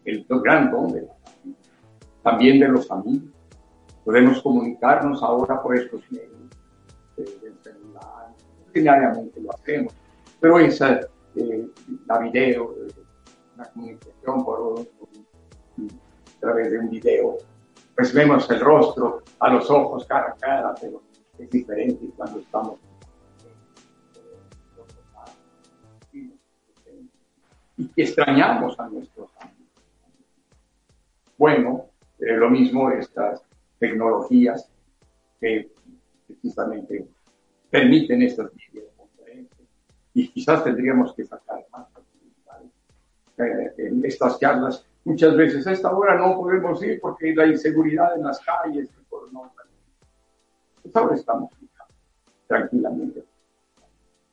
[0.04, 1.58] el gran don de la familia.
[2.22, 3.30] También de los amigos.
[4.04, 6.30] Podemos comunicarnos ahora por estos medios
[7.16, 8.35] del celular,
[8.76, 9.94] ordinariamente lo hacemos,
[10.38, 11.00] pero esa,
[11.34, 11.66] eh,
[12.06, 12.74] la video,
[13.56, 17.38] la comunicación por, a través de un video,
[17.94, 21.02] pues vemos el rostro, a los ojos, cara a cara, pero
[21.38, 22.78] es diferente cuando estamos
[27.78, 29.66] y que extrañamos a nuestros amigos.
[31.36, 33.42] Bueno, eh, lo mismo estas
[33.78, 34.70] tecnologías
[35.38, 35.70] que
[36.26, 37.06] precisamente
[37.70, 39.68] permiten estas videoconferencias.
[40.14, 41.86] Y quizás tendríamos que sacar más
[43.38, 44.86] en estas charlas.
[45.04, 49.32] Muchas veces a esta hora no podemos ir porque la inseguridad en las calles, por
[49.32, 49.52] no.
[50.82, 51.50] Pues ahora estamos
[52.46, 53.24] tranquilamente.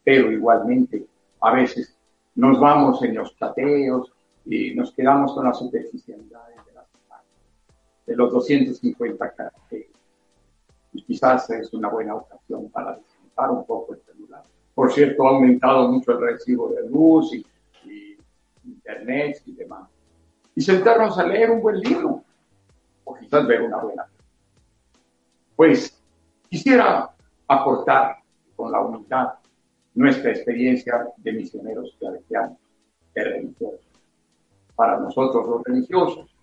[0.03, 1.05] Pero igualmente,
[1.41, 1.97] a veces
[2.36, 4.11] nos vamos en los tateos
[4.45, 6.88] y nos quedamos con las superficialidades de las
[8.05, 9.88] de los 250 caracteres.
[10.91, 12.97] Y quizás es una buena ocasión para
[13.38, 14.43] un poco el celular.
[14.73, 17.45] Por cierto, ha aumentado mucho el recibo de luz y,
[18.65, 19.89] internet y demás.
[20.55, 22.23] Y sentarnos a leer un buen libro,
[23.03, 24.05] o quizás ver una buena.
[25.55, 26.01] Pues
[26.49, 27.09] quisiera
[27.47, 28.17] aportar
[28.55, 29.34] con la humildad
[29.95, 32.57] nuestra experiencia de misioneros claretianos,
[33.13, 33.88] de religiosos.
[34.75, 36.36] Para nosotros los religiosos,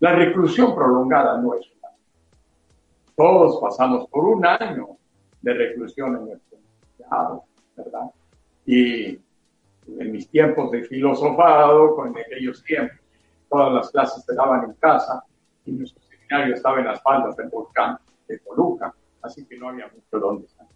[0.00, 1.88] la reclusión prolongada no es una.
[3.14, 4.96] Todos pasamos por un año
[5.46, 6.58] de reclusión en nuestro
[6.98, 7.44] estado,
[7.76, 8.10] ¿verdad?
[8.66, 9.10] Y
[10.00, 12.98] en mis tiempos de filosofado, con aquellos tiempos,
[13.48, 15.22] todas las clases se daban en casa
[15.64, 18.92] y nuestro seminario estaba en las faldas del volcán de Toluca,
[19.22, 20.66] así que no había mucho donde estar.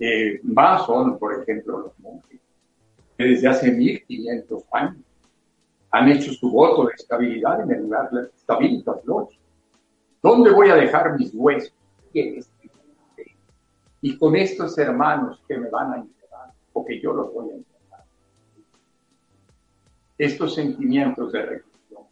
[0.00, 2.40] Eh, más son, por ejemplo, los monjes,
[3.16, 5.04] que desde hace 1500 años
[5.92, 8.96] han hecho su voto de estabilidad en el lugar de Stabilitas
[10.20, 11.74] ¿Dónde voy a dejar mis huesos?
[12.12, 12.51] ¿Quién es
[14.02, 17.54] y con estos hermanos que me van a enterrar, o que yo los voy a
[17.54, 18.04] enterrar.
[20.18, 22.02] Estos sentimientos de reclusión,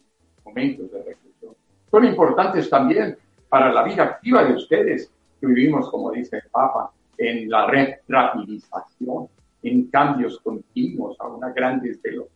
[0.45, 1.53] momentos de reclusión,
[1.91, 3.17] son importantes también
[3.49, 7.69] para la vida activa de ustedes, que vivimos, como dice el Papa, en la
[8.07, 9.27] rapidización,
[9.61, 12.29] en cambios continuos a una gran velocidad,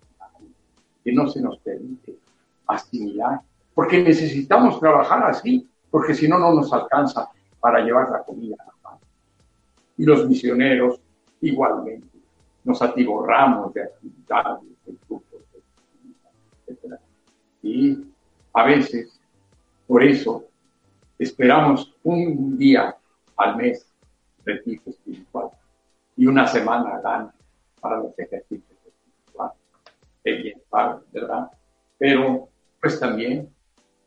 [1.01, 2.17] que no se nos permite
[2.67, 3.39] asimilar,
[3.73, 7.29] porque necesitamos trabajar así, porque si no, no nos alcanza
[7.61, 8.57] para llevar la comida
[9.97, 10.99] y los misioneros
[11.41, 12.07] igualmente.
[12.63, 15.39] Nos atiborramos de actividades, de grupos,
[16.67, 16.99] etc.
[17.61, 18.05] Y
[18.53, 19.19] a veces,
[19.87, 20.45] por eso,
[21.19, 22.95] esperamos un día
[23.37, 23.85] al mes
[24.43, 25.49] retiro espiritual
[26.15, 27.33] y una semana al año
[27.79, 29.57] para los ejercicios espirituales.
[30.23, 30.61] Es bien
[31.11, 31.51] ¿verdad?
[31.97, 32.49] Pero,
[32.81, 33.49] pues también,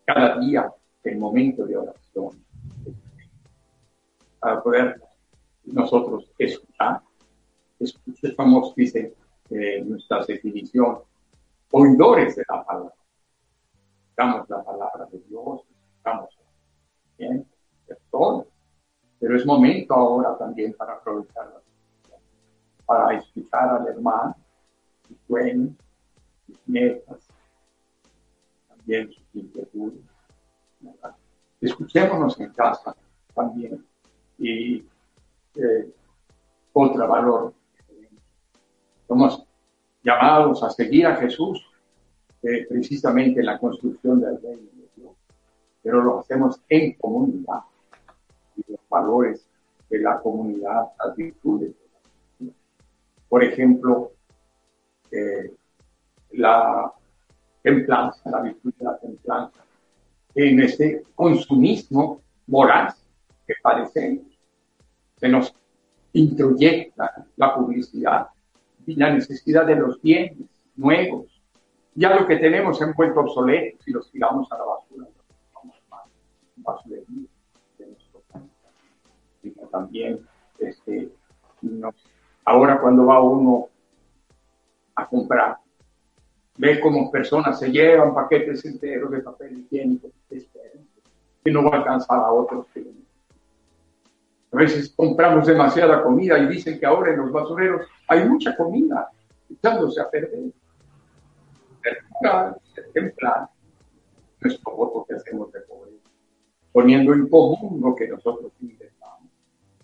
[0.04, 0.72] cada día
[1.04, 2.30] el momento de oración,
[4.40, 5.00] para poder
[5.72, 7.02] nosotros escuchar
[7.78, 9.14] escuchamos, dice
[9.50, 10.98] eh, nuestra definición,
[11.70, 12.94] oidores de la palabra.
[14.08, 16.38] Escuchamos la palabra de Dios, escuchamos
[17.16, 17.46] bien,
[17.86, 18.46] personas.
[19.20, 21.60] Pero es momento ahora también para aprovecharla,
[22.86, 24.36] para escuchar al hermano,
[25.06, 25.70] sus sueños,
[26.46, 27.28] sus metas,
[28.68, 30.00] también sus inquietudes.
[31.60, 32.94] Escuchémonos en casa
[33.34, 33.84] también.
[34.38, 34.84] Y
[35.58, 35.92] eh,
[36.72, 37.54] otro valor.
[39.06, 39.46] Somos
[40.02, 41.64] llamados a seguir a Jesús
[42.40, 45.12] precisamente en la construcción del reino de Dios,
[45.82, 47.60] pero lo hacemos en comunidad.
[48.56, 49.48] Y los valores
[49.90, 51.74] de la comunidad, las virtudes.
[53.28, 54.12] Por ejemplo,
[55.10, 55.52] eh,
[56.32, 56.92] la
[57.62, 59.60] templanza, la virtud la templanza,
[60.34, 62.94] en este consumismo moral
[63.46, 64.37] que padecemos.
[65.18, 65.54] Se nos
[66.12, 68.28] introyecta la publicidad
[68.86, 70.38] y la necesidad de los bienes
[70.76, 71.26] nuevos.
[71.94, 75.08] Ya lo que tenemos se han vuelto obsoletos y los tiramos a la basura.
[79.70, 80.20] también
[80.58, 81.10] este,
[82.44, 83.68] ahora cuando va uno
[84.94, 85.58] a comprar,
[86.56, 92.18] ve como personas se llevan paquetes enteros de papel higiénico que no va a alcanzar
[92.18, 92.66] a otros
[94.50, 99.10] a veces compramos demasiada comida y dicen que ahora en los basureros hay mucha comida
[99.50, 100.52] echándose a perder.
[102.76, 103.48] ejemplar,
[104.40, 106.08] nuestro voto que hacemos de pobreza,
[106.72, 109.28] poniendo en común lo que nosotros inventamos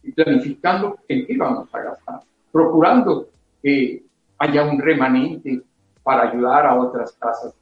[0.02, 2.20] y planificando en qué vamos a gastar,
[2.52, 3.28] procurando
[3.62, 4.04] que
[4.38, 5.62] haya un remanente
[6.02, 7.54] para ayudar a otras casas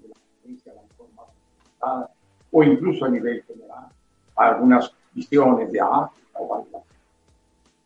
[0.00, 2.08] de la provincia, la
[2.50, 3.88] o incluso a nivel general,
[4.36, 6.18] algunas visiones de arte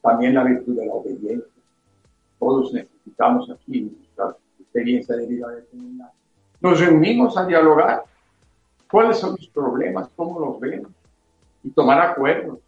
[0.03, 1.63] también la virtud de la obediencia.
[2.39, 6.11] Todos necesitamos aquí nuestra experiencia de vida de comunidad.
[6.61, 8.05] Nos reunimos a dialogar
[8.91, 10.91] cuáles son los problemas, cómo los vemos,
[11.63, 12.59] y tomar acuerdos,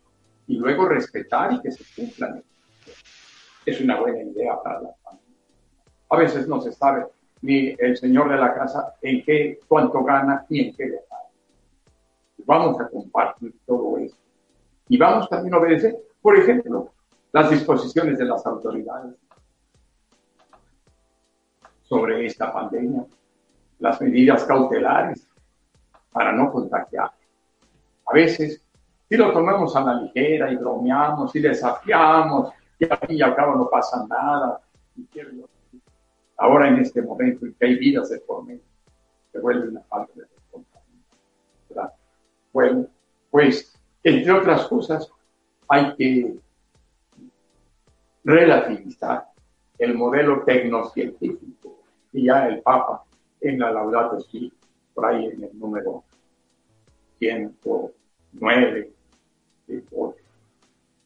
[0.47, 2.43] y luego respetar y que se cumplan.
[3.67, 5.39] Es una buena idea para la familia.
[6.11, 7.07] A veces no se sabe
[7.43, 11.19] ni el señor de la casa en qué, cuánto gana, ni en qué le da.
[12.47, 14.24] Vamos a compartir todo esto
[14.89, 16.93] y vamos también a obedecer, por ejemplo,
[17.33, 19.15] las disposiciones de las autoridades
[21.83, 23.05] sobre esta pandemia,
[23.79, 25.27] las medidas cautelares
[26.13, 27.11] para no contagiar.
[28.07, 28.63] A veces,
[29.09, 33.35] si lo tomamos a la ligera y bromeamos y desafiamos, y al fin y al
[33.35, 34.61] cabo no pasa nada,
[36.37, 38.63] ahora en este momento en que hay vidas de por medio,
[39.33, 41.93] se vuelve una falta de responsabilidad.
[42.53, 42.87] Bueno,
[43.31, 43.74] pues
[44.05, 45.11] entre otras cosas,
[45.67, 46.35] hay que
[48.23, 49.25] relativizar
[49.79, 51.79] el modelo tecnocientífico
[52.13, 53.03] y ya el Papa
[53.41, 54.53] en la Laudato Si,
[54.93, 56.05] por ahí en el número
[57.19, 58.93] 109,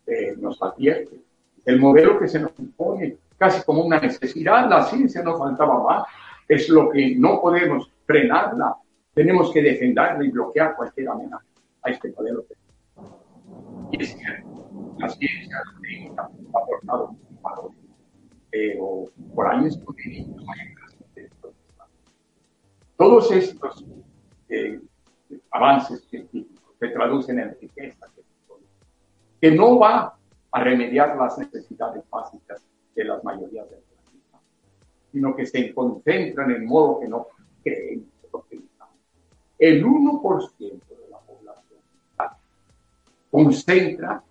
[0.06, 1.20] eh, nos advierte.
[1.64, 6.04] El modelo que se nos impone casi como una necesidad, la ciencia no faltaba más,
[6.48, 8.76] es lo que no podemos frenarla,
[9.14, 11.44] tenemos que defenderla y bloquear cualquier amenaza
[11.82, 12.57] a este modelo tecnológico
[13.90, 14.68] y es cierto,
[14.98, 15.56] la ciencia
[16.16, 17.78] ha aportado valores,
[18.50, 21.28] pero por años no hay
[22.96, 23.84] Todos estos
[24.48, 24.80] eh,
[25.50, 28.06] avances científicos se traducen en riqueza
[29.40, 30.18] que no va
[30.50, 33.66] a remediar las necesidades básicas de las mayorías
[35.12, 37.26] sino que se concentran en modo que no
[37.62, 38.06] creen
[38.50, 38.60] que
[39.58, 40.87] El 1%
[43.30, 44.22] concentra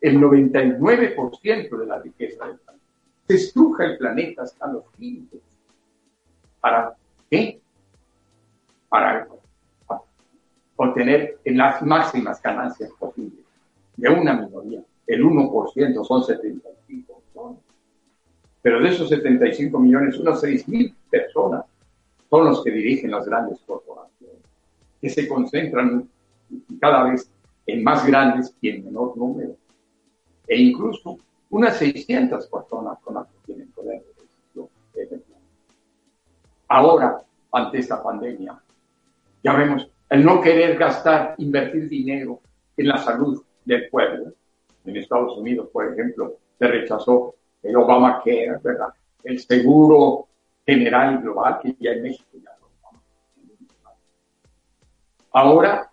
[0.00, 2.84] el 99% de la riqueza del planeta.
[3.26, 5.40] Se estruja el planeta hasta los límites.
[6.60, 6.94] ¿Para
[7.30, 7.60] qué?
[8.88, 9.28] Para
[10.76, 13.44] obtener las máximas ganancias posibles
[13.96, 14.82] de una minoría.
[15.06, 17.60] El 1% son 75 millones.
[18.62, 21.64] Pero de esos 75 millones, unas 6.000 personas
[22.30, 24.38] son los que dirigen las grandes corporaciones,
[25.00, 26.08] que se concentran
[26.80, 27.30] cada vez
[27.66, 29.56] en más grandes y en menor número.
[30.46, 31.18] E incluso
[31.50, 34.02] unas 600 personas con las que tienen poder
[34.94, 35.38] de decisión.
[36.68, 38.60] Ahora, ante esta pandemia,
[39.42, 42.40] ya vemos el no querer gastar, invertir dinero
[42.76, 44.32] en la salud del pueblo.
[44.84, 48.88] En Estados Unidos, por ejemplo, se rechazó el Obamacare, ¿verdad?
[49.22, 50.28] El seguro
[50.66, 52.68] general y global, que ya en México ya lo
[55.32, 55.89] Ahora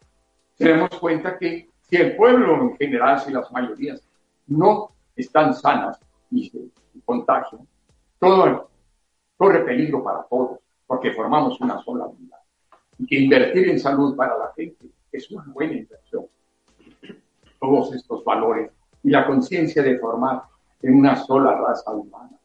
[0.57, 4.01] tenemos cuenta que si el pueblo en general, si las mayorías
[4.47, 5.99] no están sanas
[6.31, 6.57] y se
[6.93, 7.59] y contagio,
[8.19, 8.69] todo
[9.37, 12.37] corre peligro para todos, porque formamos una sola vida.
[12.97, 16.25] Y que invertir en salud para la gente es una buena inversión.
[17.59, 18.71] Todos estos valores
[19.03, 20.43] y la conciencia de formar
[20.81, 22.37] en una sola raza humana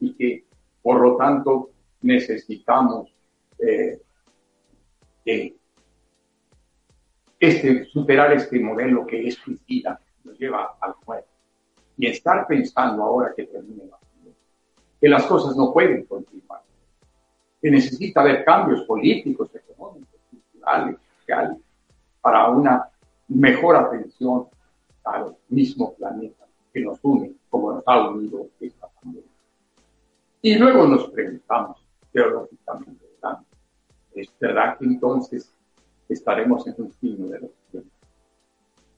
[0.00, 0.44] y que,
[0.82, 1.70] por lo tanto,
[2.02, 3.12] necesitamos
[3.58, 4.00] eh,
[7.38, 11.28] este, superar este modelo que es suicida, nos lleva al muerte.
[11.98, 13.84] Y estar pensando ahora que termine
[15.00, 16.62] que las cosas no pueden continuar,
[17.60, 21.58] que necesita haber cambios políticos, económicos, culturales, sociales,
[22.20, 22.88] para una
[23.28, 24.46] mejor atención
[25.04, 29.30] al mismo planeta que nos une, como nos ha unido esta pandemia.
[30.42, 33.06] Y luego nos preguntamos, teológicamente,
[34.14, 35.52] ¿es verdad que entonces
[36.08, 37.92] estaremos en un signo de los tiempos?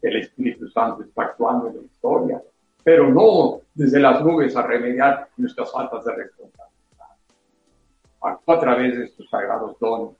[0.02, 2.42] El Espíritu Santo está actuando en la historia,
[2.84, 6.68] pero no desde las nubes a remediar nuestras faltas de responsabilidad.
[8.20, 10.16] Actúa a través de estos sagrados dones,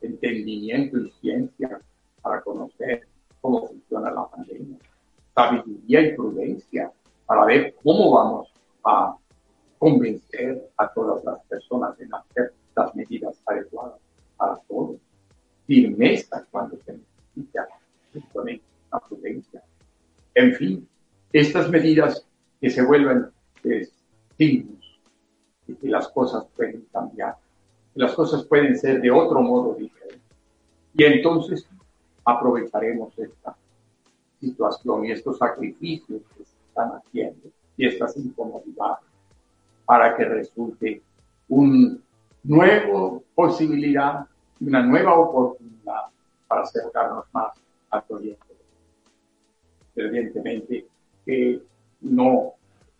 [0.00, 1.80] entendimiento y ciencia
[2.22, 3.06] para conocer
[3.40, 4.78] cómo funciona la pandemia,
[5.34, 6.92] sabiduría y prudencia
[7.26, 8.52] para ver cómo vamos
[8.84, 9.16] a
[9.78, 14.00] convencer a todas las personas en hacer las medidas adecuadas
[14.36, 14.96] para todos.
[15.66, 17.68] Firmeza cuando se necesita,
[18.92, 19.62] la prudencia.
[20.34, 20.88] En fin,
[21.32, 22.26] estas medidas
[22.60, 23.26] que se vuelven
[23.62, 23.92] pues,
[24.36, 25.00] signos
[25.66, 27.36] de que las cosas pueden cambiar,
[27.94, 30.20] las cosas pueden ser de otro modo diferente.
[30.94, 31.66] Y entonces
[32.24, 33.56] aprovecharemos esta
[34.40, 39.04] situación y estos sacrificios que se están haciendo y estas incomodidades
[39.84, 41.02] para que resulte
[41.48, 41.96] una
[42.42, 44.26] nueva posibilidad,
[44.60, 46.02] una nueva oportunidad
[46.46, 47.52] para acercarnos más
[47.90, 48.54] al proyecto.
[49.96, 50.86] Evidentemente
[51.24, 51.60] que
[52.00, 52.54] no,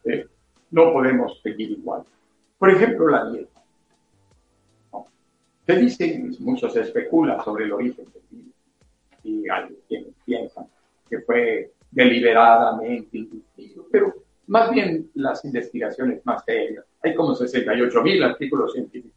[0.04, 0.26] eh,
[0.70, 2.04] no podemos seguir igual.
[2.58, 3.60] Por ejemplo, la dieta.
[5.66, 8.54] Se dice, mucho se especula sobre el origen del virus
[9.22, 10.66] y hay quienes piensan
[11.08, 14.14] que fue deliberadamente inducido, pero
[14.46, 19.13] más bien las investigaciones más serias, hay como 68 mil artículos científicos,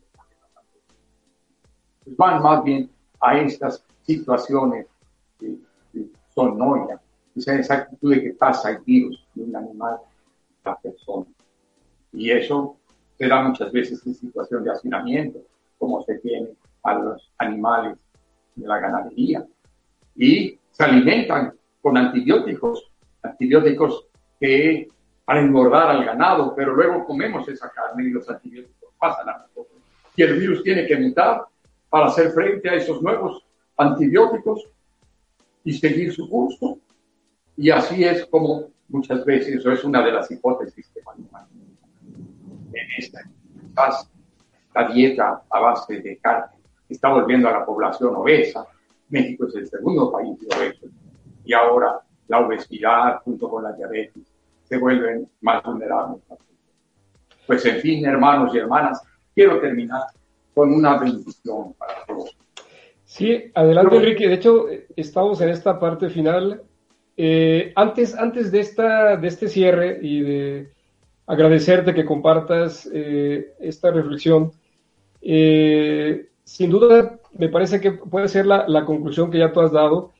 [2.15, 2.89] van más bien
[3.19, 4.87] a estas situaciones
[5.39, 5.55] que,
[6.33, 7.01] son noia,
[7.35, 9.97] esa exactitud de que pasa el virus de un animal
[10.63, 11.25] a la persona.
[12.13, 12.77] Y eso
[13.17, 15.39] se da muchas veces en situación de hacinamiento,
[15.79, 16.49] como se tiene
[16.83, 17.97] a los animales
[18.55, 19.45] de la ganadería.
[20.15, 22.91] Y se alimentan con antibióticos,
[23.23, 24.07] antibióticos
[24.39, 24.87] que
[25.25, 29.81] para engordar al ganado, pero luego comemos esa carne y los antibióticos pasan a nosotros.
[30.15, 31.45] Y el virus tiene que mutar
[31.89, 33.45] para hacer frente a esos nuevos
[33.77, 34.67] antibióticos
[35.63, 36.79] y seguir su curso.
[37.55, 41.47] Y así es como muchas veces, eso es una de las hipótesis que manejan
[42.73, 43.21] en esta.
[44.75, 46.57] la dieta a base de carne
[46.89, 48.65] está volviendo a la población obesa.
[49.09, 50.89] México es el segundo país de obesos.
[51.43, 54.23] Y ahora la obesidad junto con la diabetes
[54.63, 56.21] se vuelven más vulnerables.
[57.45, 59.01] Pues en fin, hermanos y hermanas,
[59.33, 60.01] quiero terminar
[60.57, 62.35] con una bendición para todos.
[63.05, 64.27] Sí, adelante Enrique.
[64.27, 66.63] De hecho, estamos en esta parte final.
[67.15, 70.71] Eh, antes, antes de, esta, de este cierre y de
[71.27, 74.51] agradecerte que compartas eh, esta reflexión,
[75.21, 79.71] eh, sin duda me parece que puede ser la, la conclusión que ya tú has
[79.71, 80.11] dado,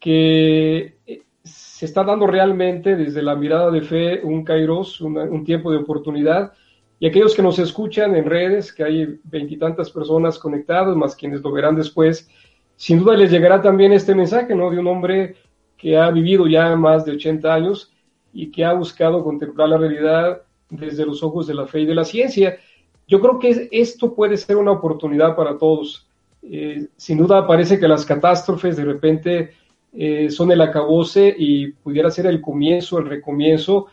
[0.00, 0.96] que
[1.44, 6.54] se está dando realmente desde la mirada de fe un kairos, un tiempo de oportunidad.
[6.98, 11.52] Y aquellos que nos escuchan en redes, que hay veintitantas personas conectadas, más quienes lo
[11.52, 12.28] verán después,
[12.76, 14.70] sin duda les llegará también este mensaje, ¿no?
[14.70, 15.36] De un hombre
[15.76, 17.92] que ha vivido ya más de 80 años
[18.32, 21.94] y que ha buscado contemplar la realidad desde los ojos de la fe y de
[21.94, 22.58] la ciencia.
[23.06, 26.08] Yo creo que esto puede ser una oportunidad para todos.
[26.42, 29.50] Eh, sin duda parece que las catástrofes de repente
[29.92, 33.86] eh, son el acabose y pudiera ser el comienzo, el recomienzo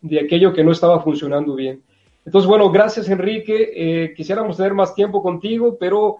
[0.00, 1.82] de aquello que no estaba funcionando bien.
[2.28, 3.72] Entonces, bueno, gracias Enrique.
[3.74, 6.18] Eh, quisiéramos tener más tiempo contigo, pero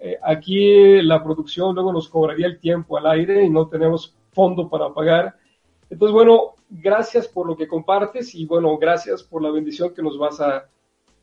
[0.00, 4.68] eh, aquí la producción luego nos cobraría el tiempo al aire y no tenemos fondo
[4.68, 5.36] para pagar.
[5.88, 10.18] Entonces, bueno, gracias por lo que compartes y bueno, gracias por la bendición que nos
[10.18, 10.64] vas a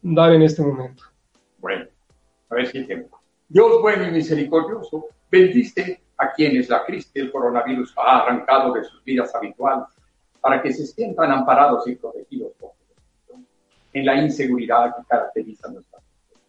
[0.02, 1.04] dar en este momento.
[1.58, 1.88] Bueno,
[2.52, 3.20] a ver si tiempo.
[3.50, 9.04] Dios bueno y misericordioso, bendice a quienes la crisis del coronavirus ha arrancado de sus
[9.04, 9.88] vidas habituales,
[10.40, 12.72] para que se sientan amparados y protegidos por
[13.94, 16.40] en la inseguridad que caracteriza nuestra vida.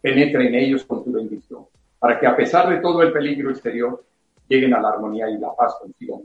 [0.00, 1.66] Penetra en ellos con tu bendición,
[1.98, 4.04] para que a pesar de todo el peligro exterior,
[4.48, 6.22] lleguen a la armonía y la paz mismos.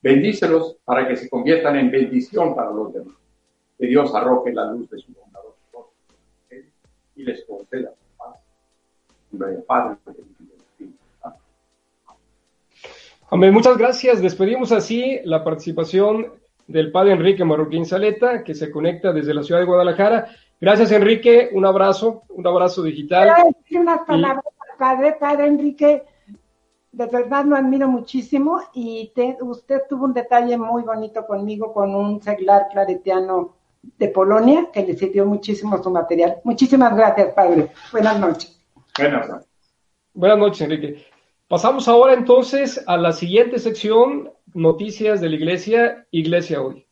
[0.00, 3.16] Bendícelos para que se conviertan en bendición para los demás.
[3.78, 5.40] que Dios arroje la luz de su bondad
[7.16, 7.92] y les conceda
[9.66, 9.98] paz.
[13.30, 13.52] Amén.
[13.52, 14.22] Muchas gracias.
[14.22, 16.32] Despedimos así la participación
[16.66, 20.28] del padre Enrique Marroquín Saleta, que se conecta desde la ciudad de Guadalajara.
[20.60, 21.50] Gracias, Enrique.
[21.52, 23.32] Un abrazo, un abrazo digital.
[23.34, 25.16] Quiero decir unas palabras al padre.
[25.20, 26.02] Padre Enrique,
[26.92, 31.94] de verdad lo admiro muchísimo y te- usted tuvo un detalle muy bonito conmigo con
[31.94, 33.56] un seglar claretiano
[33.98, 36.36] de Polonia que le sirvió muchísimo su material.
[36.44, 37.68] Muchísimas gracias, padre.
[37.92, 38.58] Buenas noches.
[38.96, 39.48] Buenas noches.
[40.14, 41.04] Buenas noches, Enrique.
[41.46, 46.83] Pasamos ahora entonces a la siguiente sección, noticias de la iglesia, Iglesia Hoy.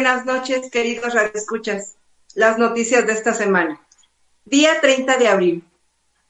[0.00, 1.96] Buenas noches, queridos radioescuchas.
[2.34, 3.82] Las noticias de esta semana.
[4.46, 5.64] Día 30 de abril.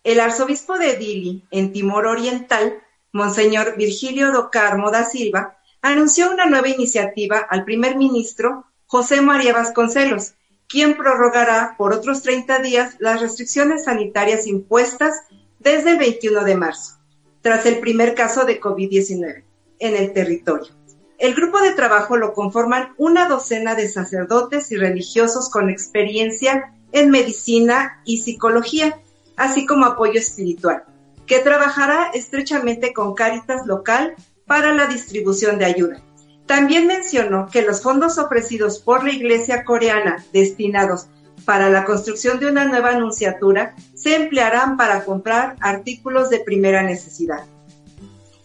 [0.02, 6.46] El arzobispo de Dili, en Timor Oriental, Monseñor Virgilio do Carmo da Silva, anunció una
[6.46, 10.32] nueva iniciativa al primer ministro José María Vasconcelos,
[10.66, 15.14] quien prorrogará por otros 30 días las restricciones sanitarias impuestas
[15.60, 16.96] desde el 21 de marzo,
[17.40, 19.44] tras el primer caso de COVID-19
[19.78, 20.79] en el territorio.
[21.20, 27.10] El grupo de trabajo lo conforman una docena de sacerdotes y religiosos con experiencia en
[27.10, 28.98] medicina y psicología,
[29.36, 30.84] así como apoyo espiritual,
[31.26, 34.14] que trabajará estrechamente con Cáritas local
[34.46, 36.00] para la distribución de ayuda.
[36.46, 41.06] También mencionó que los fondos ofrecidos por la Iglesia coreana destinados
[41.44, 47.44] para la construcción de una nueva anunciatura se emplearán para comprar artículos de primera necesidad.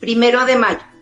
[0.02, 0.95] Primero de mayo.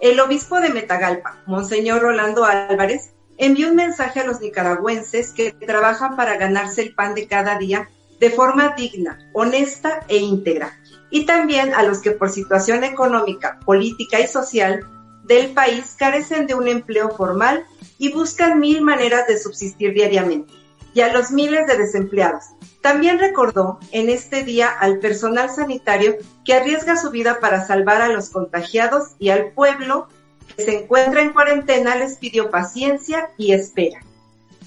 [0.00, 6.16] El obispo de Metagalpa, Monseñor Rolando Álvarez, envió un mensaje a los nicaragüenses que trabajan
[6.16, 7.88] para ganarse el pan de cada día
[8.20, 10.78] de forma digna, honesta e íntegra,
[11.10, 14.86] y también a los que por situación económica, política y social
[15.24, 17.64] del país carecen de un empleo formal
[17.98, 20.52] y buscan mil maneras de subsistir diariamente,
[20.92, 22.44] y a los miles de desempleados.
[22.84, 28.10] También recordó en este día al personal sanitario que arriesga su vida para salvar a
[28.10, 30.06] los contagiados y al pueblo
[30.54, 34.00] que se encuentra en cuarentena les pidió paciencia y espera.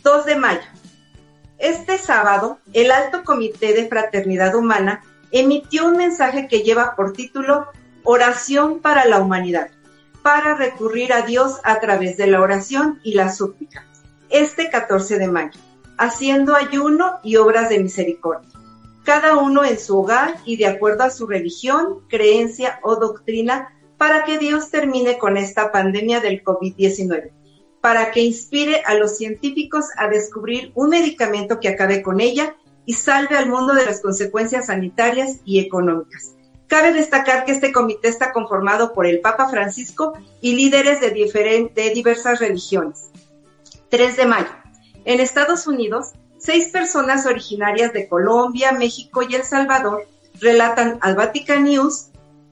[0.01, 0.65] 2 de mayo.
[1.59, 7.67] Este sábado, el Alto Comité de Fraternidad Humana emitió un mensaje que lleva por título
[8.03, 9.69] Oración para la Humanidad,
[10.23, 13.85] para recurrir a Dios a través de la oración y la súplica.
[14.31, 15.59] Este 14 de mayo,
[15.97, 18.49] haciendo ayuno y obras de misericordia,
[19.03, 24.25] cada uno en su hogar y de acuerdo a su religión, creencia o doctrina, para
[24.25, 27.31] que Dios termine con esta pandemia del COVID-19
[27.81, 32.93] para que inspire a los científicos a descubrir un medicamento que acabe con ella y
[32.93, 36.33] salve al mundo de las consecuencias sanitarias y económicas.
[36.67, 42.39] Cabe destacar que este comité está conformado por el Papa Francisco y líderes de, diversas
[42.39, 43.09] religiones.
[43.89, 44.49] 3 de mayo.
[45.07, 50.05] En Estados Unidos, seis personas originarias de Colombia, México y El Salvador
[50.41, 52.07] relatan al Vatican News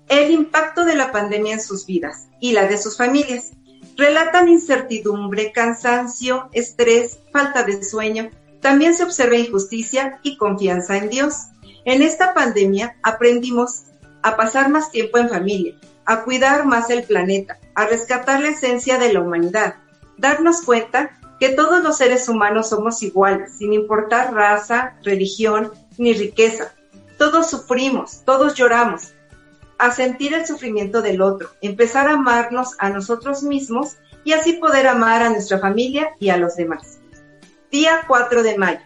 [0.08, 3.52] el impacto de la pandemia en sus vidas y la de sus familias.
[3.98, 8.32] Relatan incertidumbre, cansancio, estrés, falta de sueño.
[8.62, 11.48] También se observa injusticia y confianza en Dios.
[11.84, 13.84] En esta pandemia aprendimos
[14.22, 15.76] a pasar más tiempo en familia,
[16.06, 19.76] a cuidar más el planeta, a rescatar la esencia de la humanidad,
[20.18, 26.74] darnos cuenta que todos los seres humanos somos iguales, sin importar raza, religión ni riqueza.
[27.18, 29.14] Todos sufrimos, todos lloramos,
[29.78, 34.88] a sentir el sufrimiento del otro, empezar a amarnos a nosotros mismos y así poder
[34.88, 37.00] amar a nuestra familia y a los demás.
[37.72, 38.80] Día 4 de mayo.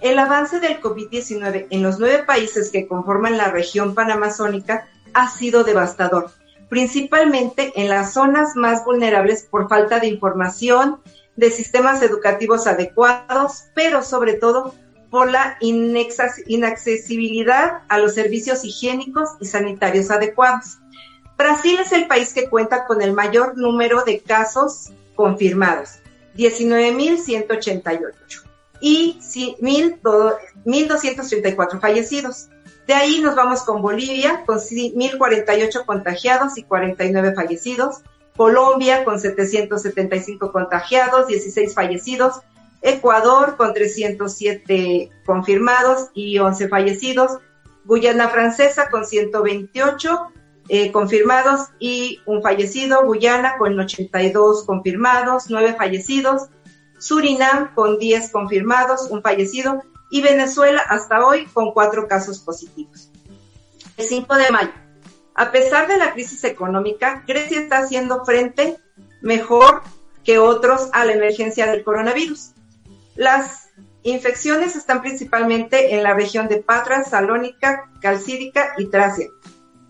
[0.00, 5.64] El avance del COVID-19 en los nueve países que conforman la región panamazónica ha sido
[5.64, 6.30] devastador,
[6.68, 11.00] principalmente en las zonas más vulnerables por falta de información,
[11.38, 14.74] de sistemas educativos adecuados, pero sobre todo
[15.08, 20.78] por la inaccesibilidad a los servicios higiénicos y sanitarios adecuados.
[21.36, 26.00] Brasil es el país que cuenta con el mayor número de casos confirmados,
[26.36, 28.12] 19.188,
[28.80, 32.48] y ci- mil do- 1.234 fallecidos.
[32.88, 37.98] De ahí nos vamos con Bolivia, con 1.048 contagiados y 49 fallecidos.
[38.38, 42.36] Colombia, con 775 contagiados, 16 fallecidos.
[42.80, 47.38] Ecuador, con 307 confirmados y 11 fallecidos.
[47.84, 50.32] Guyana Francesa, con 128
[50.68, 53.04] eh, confirmados y un fallecido.
[53.04, 56.42] Guyana, con 82 confirmados, 9 fallecidos.
[57.00, 63.10] Surinam, con 10 confirmados, un fallecido y Venezuela hasta hoy con cuatro casos positivos.
[63.96, 64.87] El 5 de mayo.
[65.38, 68.76] A pesar de la crisis económica, Grecia está haciendo frente
[69.22, 69.82] mejor
[70.24, 72.50] que otros a la emergencia del coronavirus.
[73.14, 73.70] Las
[74.02, 79.28] infecciones están principalmente en la región de Patra, Salónica, Calcídica y Tracia.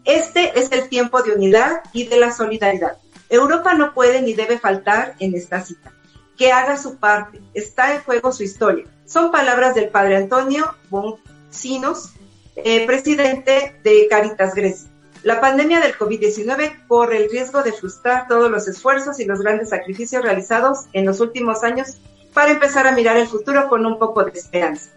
[0.05, 2.99] Este es el tiempo de unidad y de la solidaridad.
[3.29, 5.93] Europa no puede ni debe faltar en esta cita.
[6.37, 7.41] Que haga su parte.
[7.55, 12.13] Está en juego su historia son palabras del padre Antonio Boncinos,
[12.57, 14.88] eh, presidente de Caritas Grecia.
[15.23, 19.71] La pandemia del COVID-19 corre el riesgo de frustrar todos los esfuerzos y los grandes
[19.71, 21.99] sacrificios realizados en los últimos años
[22.33, 24.91] para empezar a mirar el futuro con un poco de esperanza.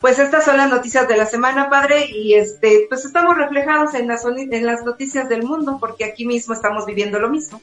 [0.00, 4.08] Pues estas son las noticias de la semana, padre, y este, pues estamos reflejados en
[4.08, 7.60] las, en las noticias del mundo, porque aquí mismo estamos viviendo lo mismo.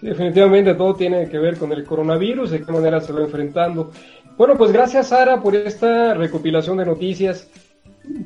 [0.00, 3.90] Sí, definitivamente todo tiene que ver con el coronavirus, de qué manera se va enfrentando.
[4.36, 7.48] Bueno, pues gracias Sara por esta recopilación de noticias.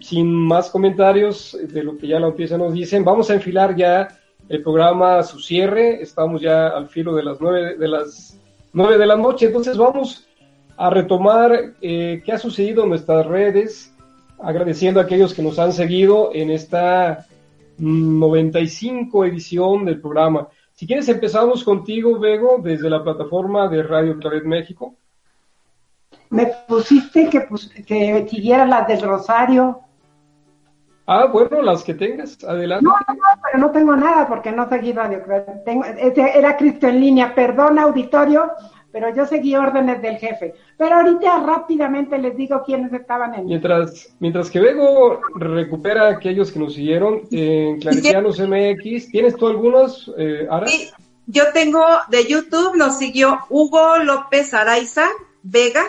[0.01, 4.09] Sin más comentarios de lo que ya la noticia nos dicen, vamos a enfilar ya
[4.49, 6.03] el programa a su cierre.
[6.03, 8.39] Estamos ya al filo de las nueve de las
[8.73, 10.27] nueve de la noche, entonces vamos
[10.77, 13.95] a retomar eh, qué ha sucedido en nuestras redes,
[14.41, 17.27] agradeciendo a aquellos que nos han seguido en esta
[17.79, 20.49] 95 edición del programa.
[20.73, 24.97] Si quieres empezamos contigo, Vego, desde la plataforma de Radio Claret México
[26.33, 29.81] me pusiste que, pues, que siguiera las del Rosario.
[31.07, 32.87] Ah, bueno, las que tengas, adelante.
[32.87, 35.23] No, no, pero no tengo nada porque no seguí radio.
[35.65, 38.51] Tengo, era Cristo en línea, perdón auditorio,
[38.91, 40.55] pero yo seguí órdenes del jefe.
[40.79, 43.45] Pero ahorita rápidamente les digo quiénes estaban en.
[43.45, 50.47] Mientras, mientras que Vego recupera aquellos que nos siguieron en MX, ¿tienes tú algunos, eh,
[50.51, 50.67] Ara?
[50.67, 50.89] Sí,
[51.27, 55.05] yo tengo de YouTube, nos siguió Hugo López Araiza
[55.43, 55.83] Vega,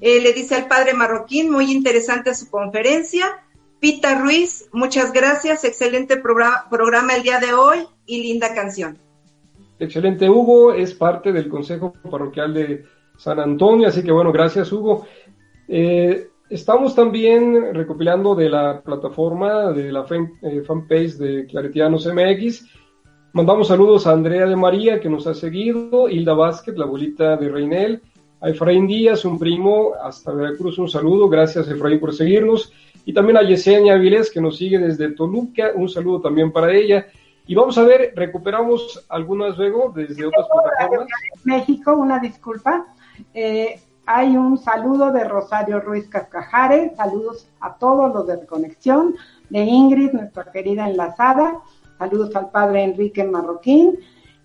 [0.00, 3.26] eh, le dice al padre Marroquín, muy interesante su conferencia.
[3.80, 8.98] Pita Ruiz, muchas gracias, excelente programa, el día de hoy y linda canción.
[9.78, 12.84] Excelente, Hugo, es parte del Consejo Parroquial de
[13.16, 15.06] San Antonio, así que bueno, gracias Hugo.
[15.68, 20.04] Eh, estamos también recopilando de la plataforma de la
[20.42, 22.66] eh, fanpage de Claretianos MX.
[23.32, 27.48] Mandamos saludos a Andrea de María, que nos ha seguido, Hilda Vázquez, la abuelita de
[27.48, 28.02] Reinel,
[28.40, 32.72] a Efraín Díaz, un primo, hasta Veracruz, un saludo, gracias Efraín por seguirnos,
[33.04, 37.06] y también a Yesenia Avilés, que nos sigue desde Toluca, un saludo también para ella.
[37.46, 41.08] Y vamos a ver, recuperamos algunas luego desde otras plataformas.
[41.44, 42.86] México, una disculpa.
[43.32, 49.14] Eh, hay un saludo de Rosario Ruiz Cascajares, saludos a todos los de Conexión,
[49.48, 51.60] de Ingrid, nuestra querida enlazada,
[51.98, 53.98] saludos al padre Enrique Marroquín,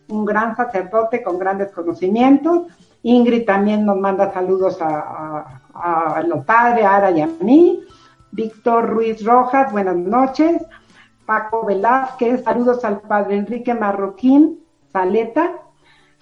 [0.08, 2.68] un gran sacerdote con grandes conocimientos,
[3.04, 7.82] Ingrid también nos manda saludos a, los padres, a Ara y a mí.
[8.32, 10.66] Víctor Ruiz Rojas, buenas noches.
[11.26, 14.60] Paco Velázquez, saludos al padre Enrique Marroquín,
[14.92, 15.64] Saleta.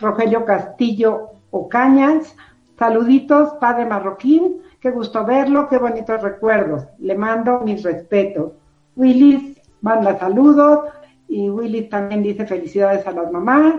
[0.02, 2.36] Rogelio Castillo Ocañas,
[2.78, 6.88] saluditos, padre Marroquín, qué gusto verlo, qué bonitos recuerdos.
[6.98, 8.54] Le mando mis respetos.
[8.96, 10.90] Willis manda saludos
[11.28, 13.76] y Willis también dice felicidades a las mamás.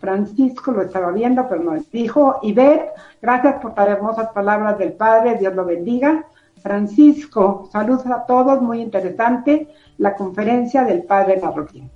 [0.00, 2.38] Francisco lo estaba viendo, pero no dijo.
[2.42, 6.24] Ivette, gracias por tan hermosas palabras del Padre, Dios lo bendiga.
[6.62, 11.90] Francisco, saludos a todos, muy interesante la conferencia del Padre Marroquín.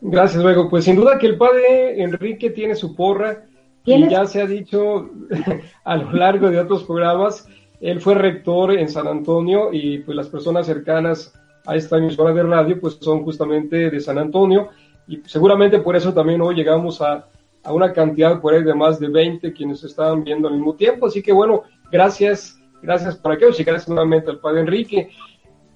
[0.00, 0.70] Gracias, luego.
[0.70, 3.44] Pues sin duda que el Padre Enrique tiene su porra
[3.84, 5.10] y ya se ha dicho
[5.84, 7.46] a lo largo de otros programas,
[7.80, 11.32] él fue rector en San Antonio y pues las personas cercanas
[11.66, 14.68] a esta emisora de radio pues son justamente de San Antonio
[15.08, 17.26] y seguramente por eso también hoy llegamos a,
[17.64, 21.06] a, una cantidad por ahí de más de 20 quienes estaban viendo al mismo tiempo.
[21.06, 25.10] Así que bueno, gracias, gracias por aquellos y gracias nuevamente al Padre Enrique.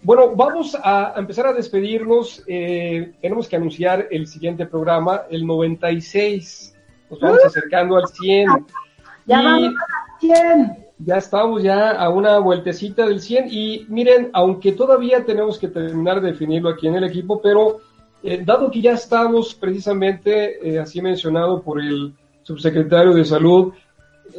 [0.02, 2.42] Bueno, vamos a empezar a despedirnos.
[2.46, 6.76] Eh, tenemos que anunciar el siguiente programa, el 96.
[7.08, 7.46] Nos vamos uh.
[7.46, 8.48] acercando al 100.
[9.26, 10.76] Ya vamos al 100.
[10.98, 16.20] Ya estamos ya a una vueltecita del 100 y miren, aunque todavía tenemos que terminar
[16.20, 17.80] de definirlo aquí en el equipo, pero
[18.22, 23.72] eh, dado que ya estamos precisamente, eh, así mencionado por el subsecretario de Salud,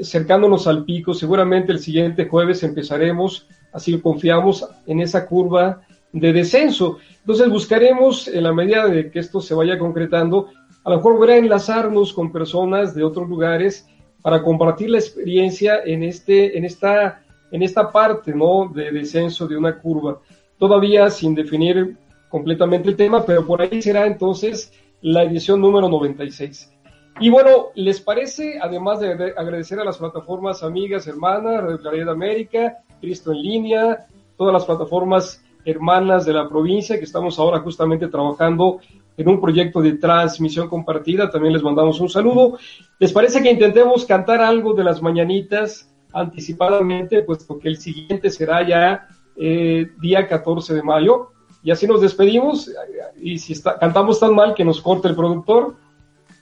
[0.01, 5.81] cercándonos al pico, seguramente el siguiente jueves empezaremos, así confiamos en esa curva
[6.11, 6.97] de descenso.
[7.19, 10.49] Entonces buscaremos, en la medida de que esto se vaya concretando,
[10.83, 13.87] a lo mejor volver a enlazarnos con personas de otros lugares
[14.21, 18.71] para compartir la experiencia en, este, en, esta, en esta parte ¿no?
[18.73, 20.19] de descenso de una curva.
[20.57, 21.97] Todavía sin definir
[22.33, 26.73] completamente el tema, pero por ahí será entonces la edición número 96.
[27.19, 32.79] Y bueno, ¿les parece, además de agradecer a las plataformas amigas, hermanas, Radio Claridad América,
[32.99, 38.79] Cristo en línea, todas las plataformas hermanas de la provincia que estamos ahora justamente trabajando
[39.15, 42.57] en un proyecto de transmisión compartida, también les mandamos un saludo.
[42.97, 48.67] ¿Les parece que intentemos cantar algo de las mañanitas anticipadamente, puesto que el siguiente será
[48.67, 51.32] ya eh, día 14 de mayo?
[51.63, 52.69] Y así nos despedimos,
[53.15, 55.75] y si está, cantamos tan mal que nos corte el productor,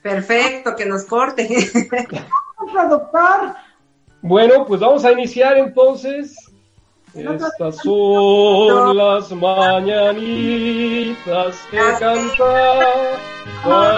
[0.02, 1.48] Perfecto, que nos corte.
[2.72, 3.54] productor.
[4.22, 6.36] Bueno, pues vamos a iniciar entonces.
[7.14, 10.78] Estas son las mañanitas
[11.70, 12.80] que canta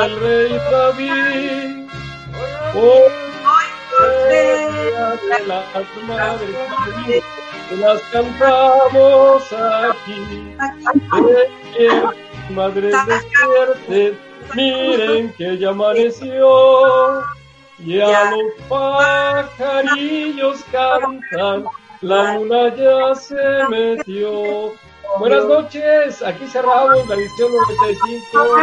[0.05, 1.87] el rey David.
[2.75, 3.11] Hoy
[5.29, 5.65] de las
[6.07, 7.23] madres
[7.73, 10.55] que las cantamos aquí.
[12.53, 17.23] Madres despierten Miren que ya amaneció,
[17.85, 21.65] ya los pajarillos cantan,
[22.01, 23.35] la luna ya se
[23.69, 24.73] metió.
[25.17, 28.55] Buenas noches, aquí cerramos la edición 95.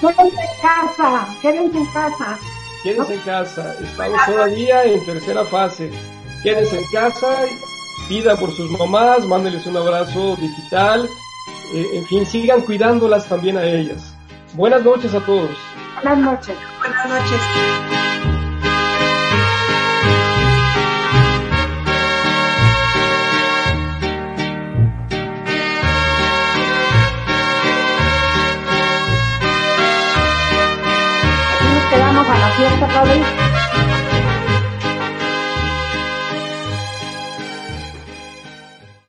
[0.00, 2.38] Quédense en casa, quédense en casa.
[2.82, 5.90] Quédense en casa, estamos todavía en tercera fase.
[6.42, 7.46] Quédense en casa,
[8.08, 11.08] pida por sus mamás, mándeles un abrazo digital.
[11.74, 14.14] Eh, en fin, sigan cuidándolas también a ellas.
[14.54, 15.50] Buenas noches a todos.
[16.02, 16.56] Buenas noches.
[16.78, 17.40] Buenas noches.
[31.54, 33.45] Aquí nos quedamos a la fiesta, Padre.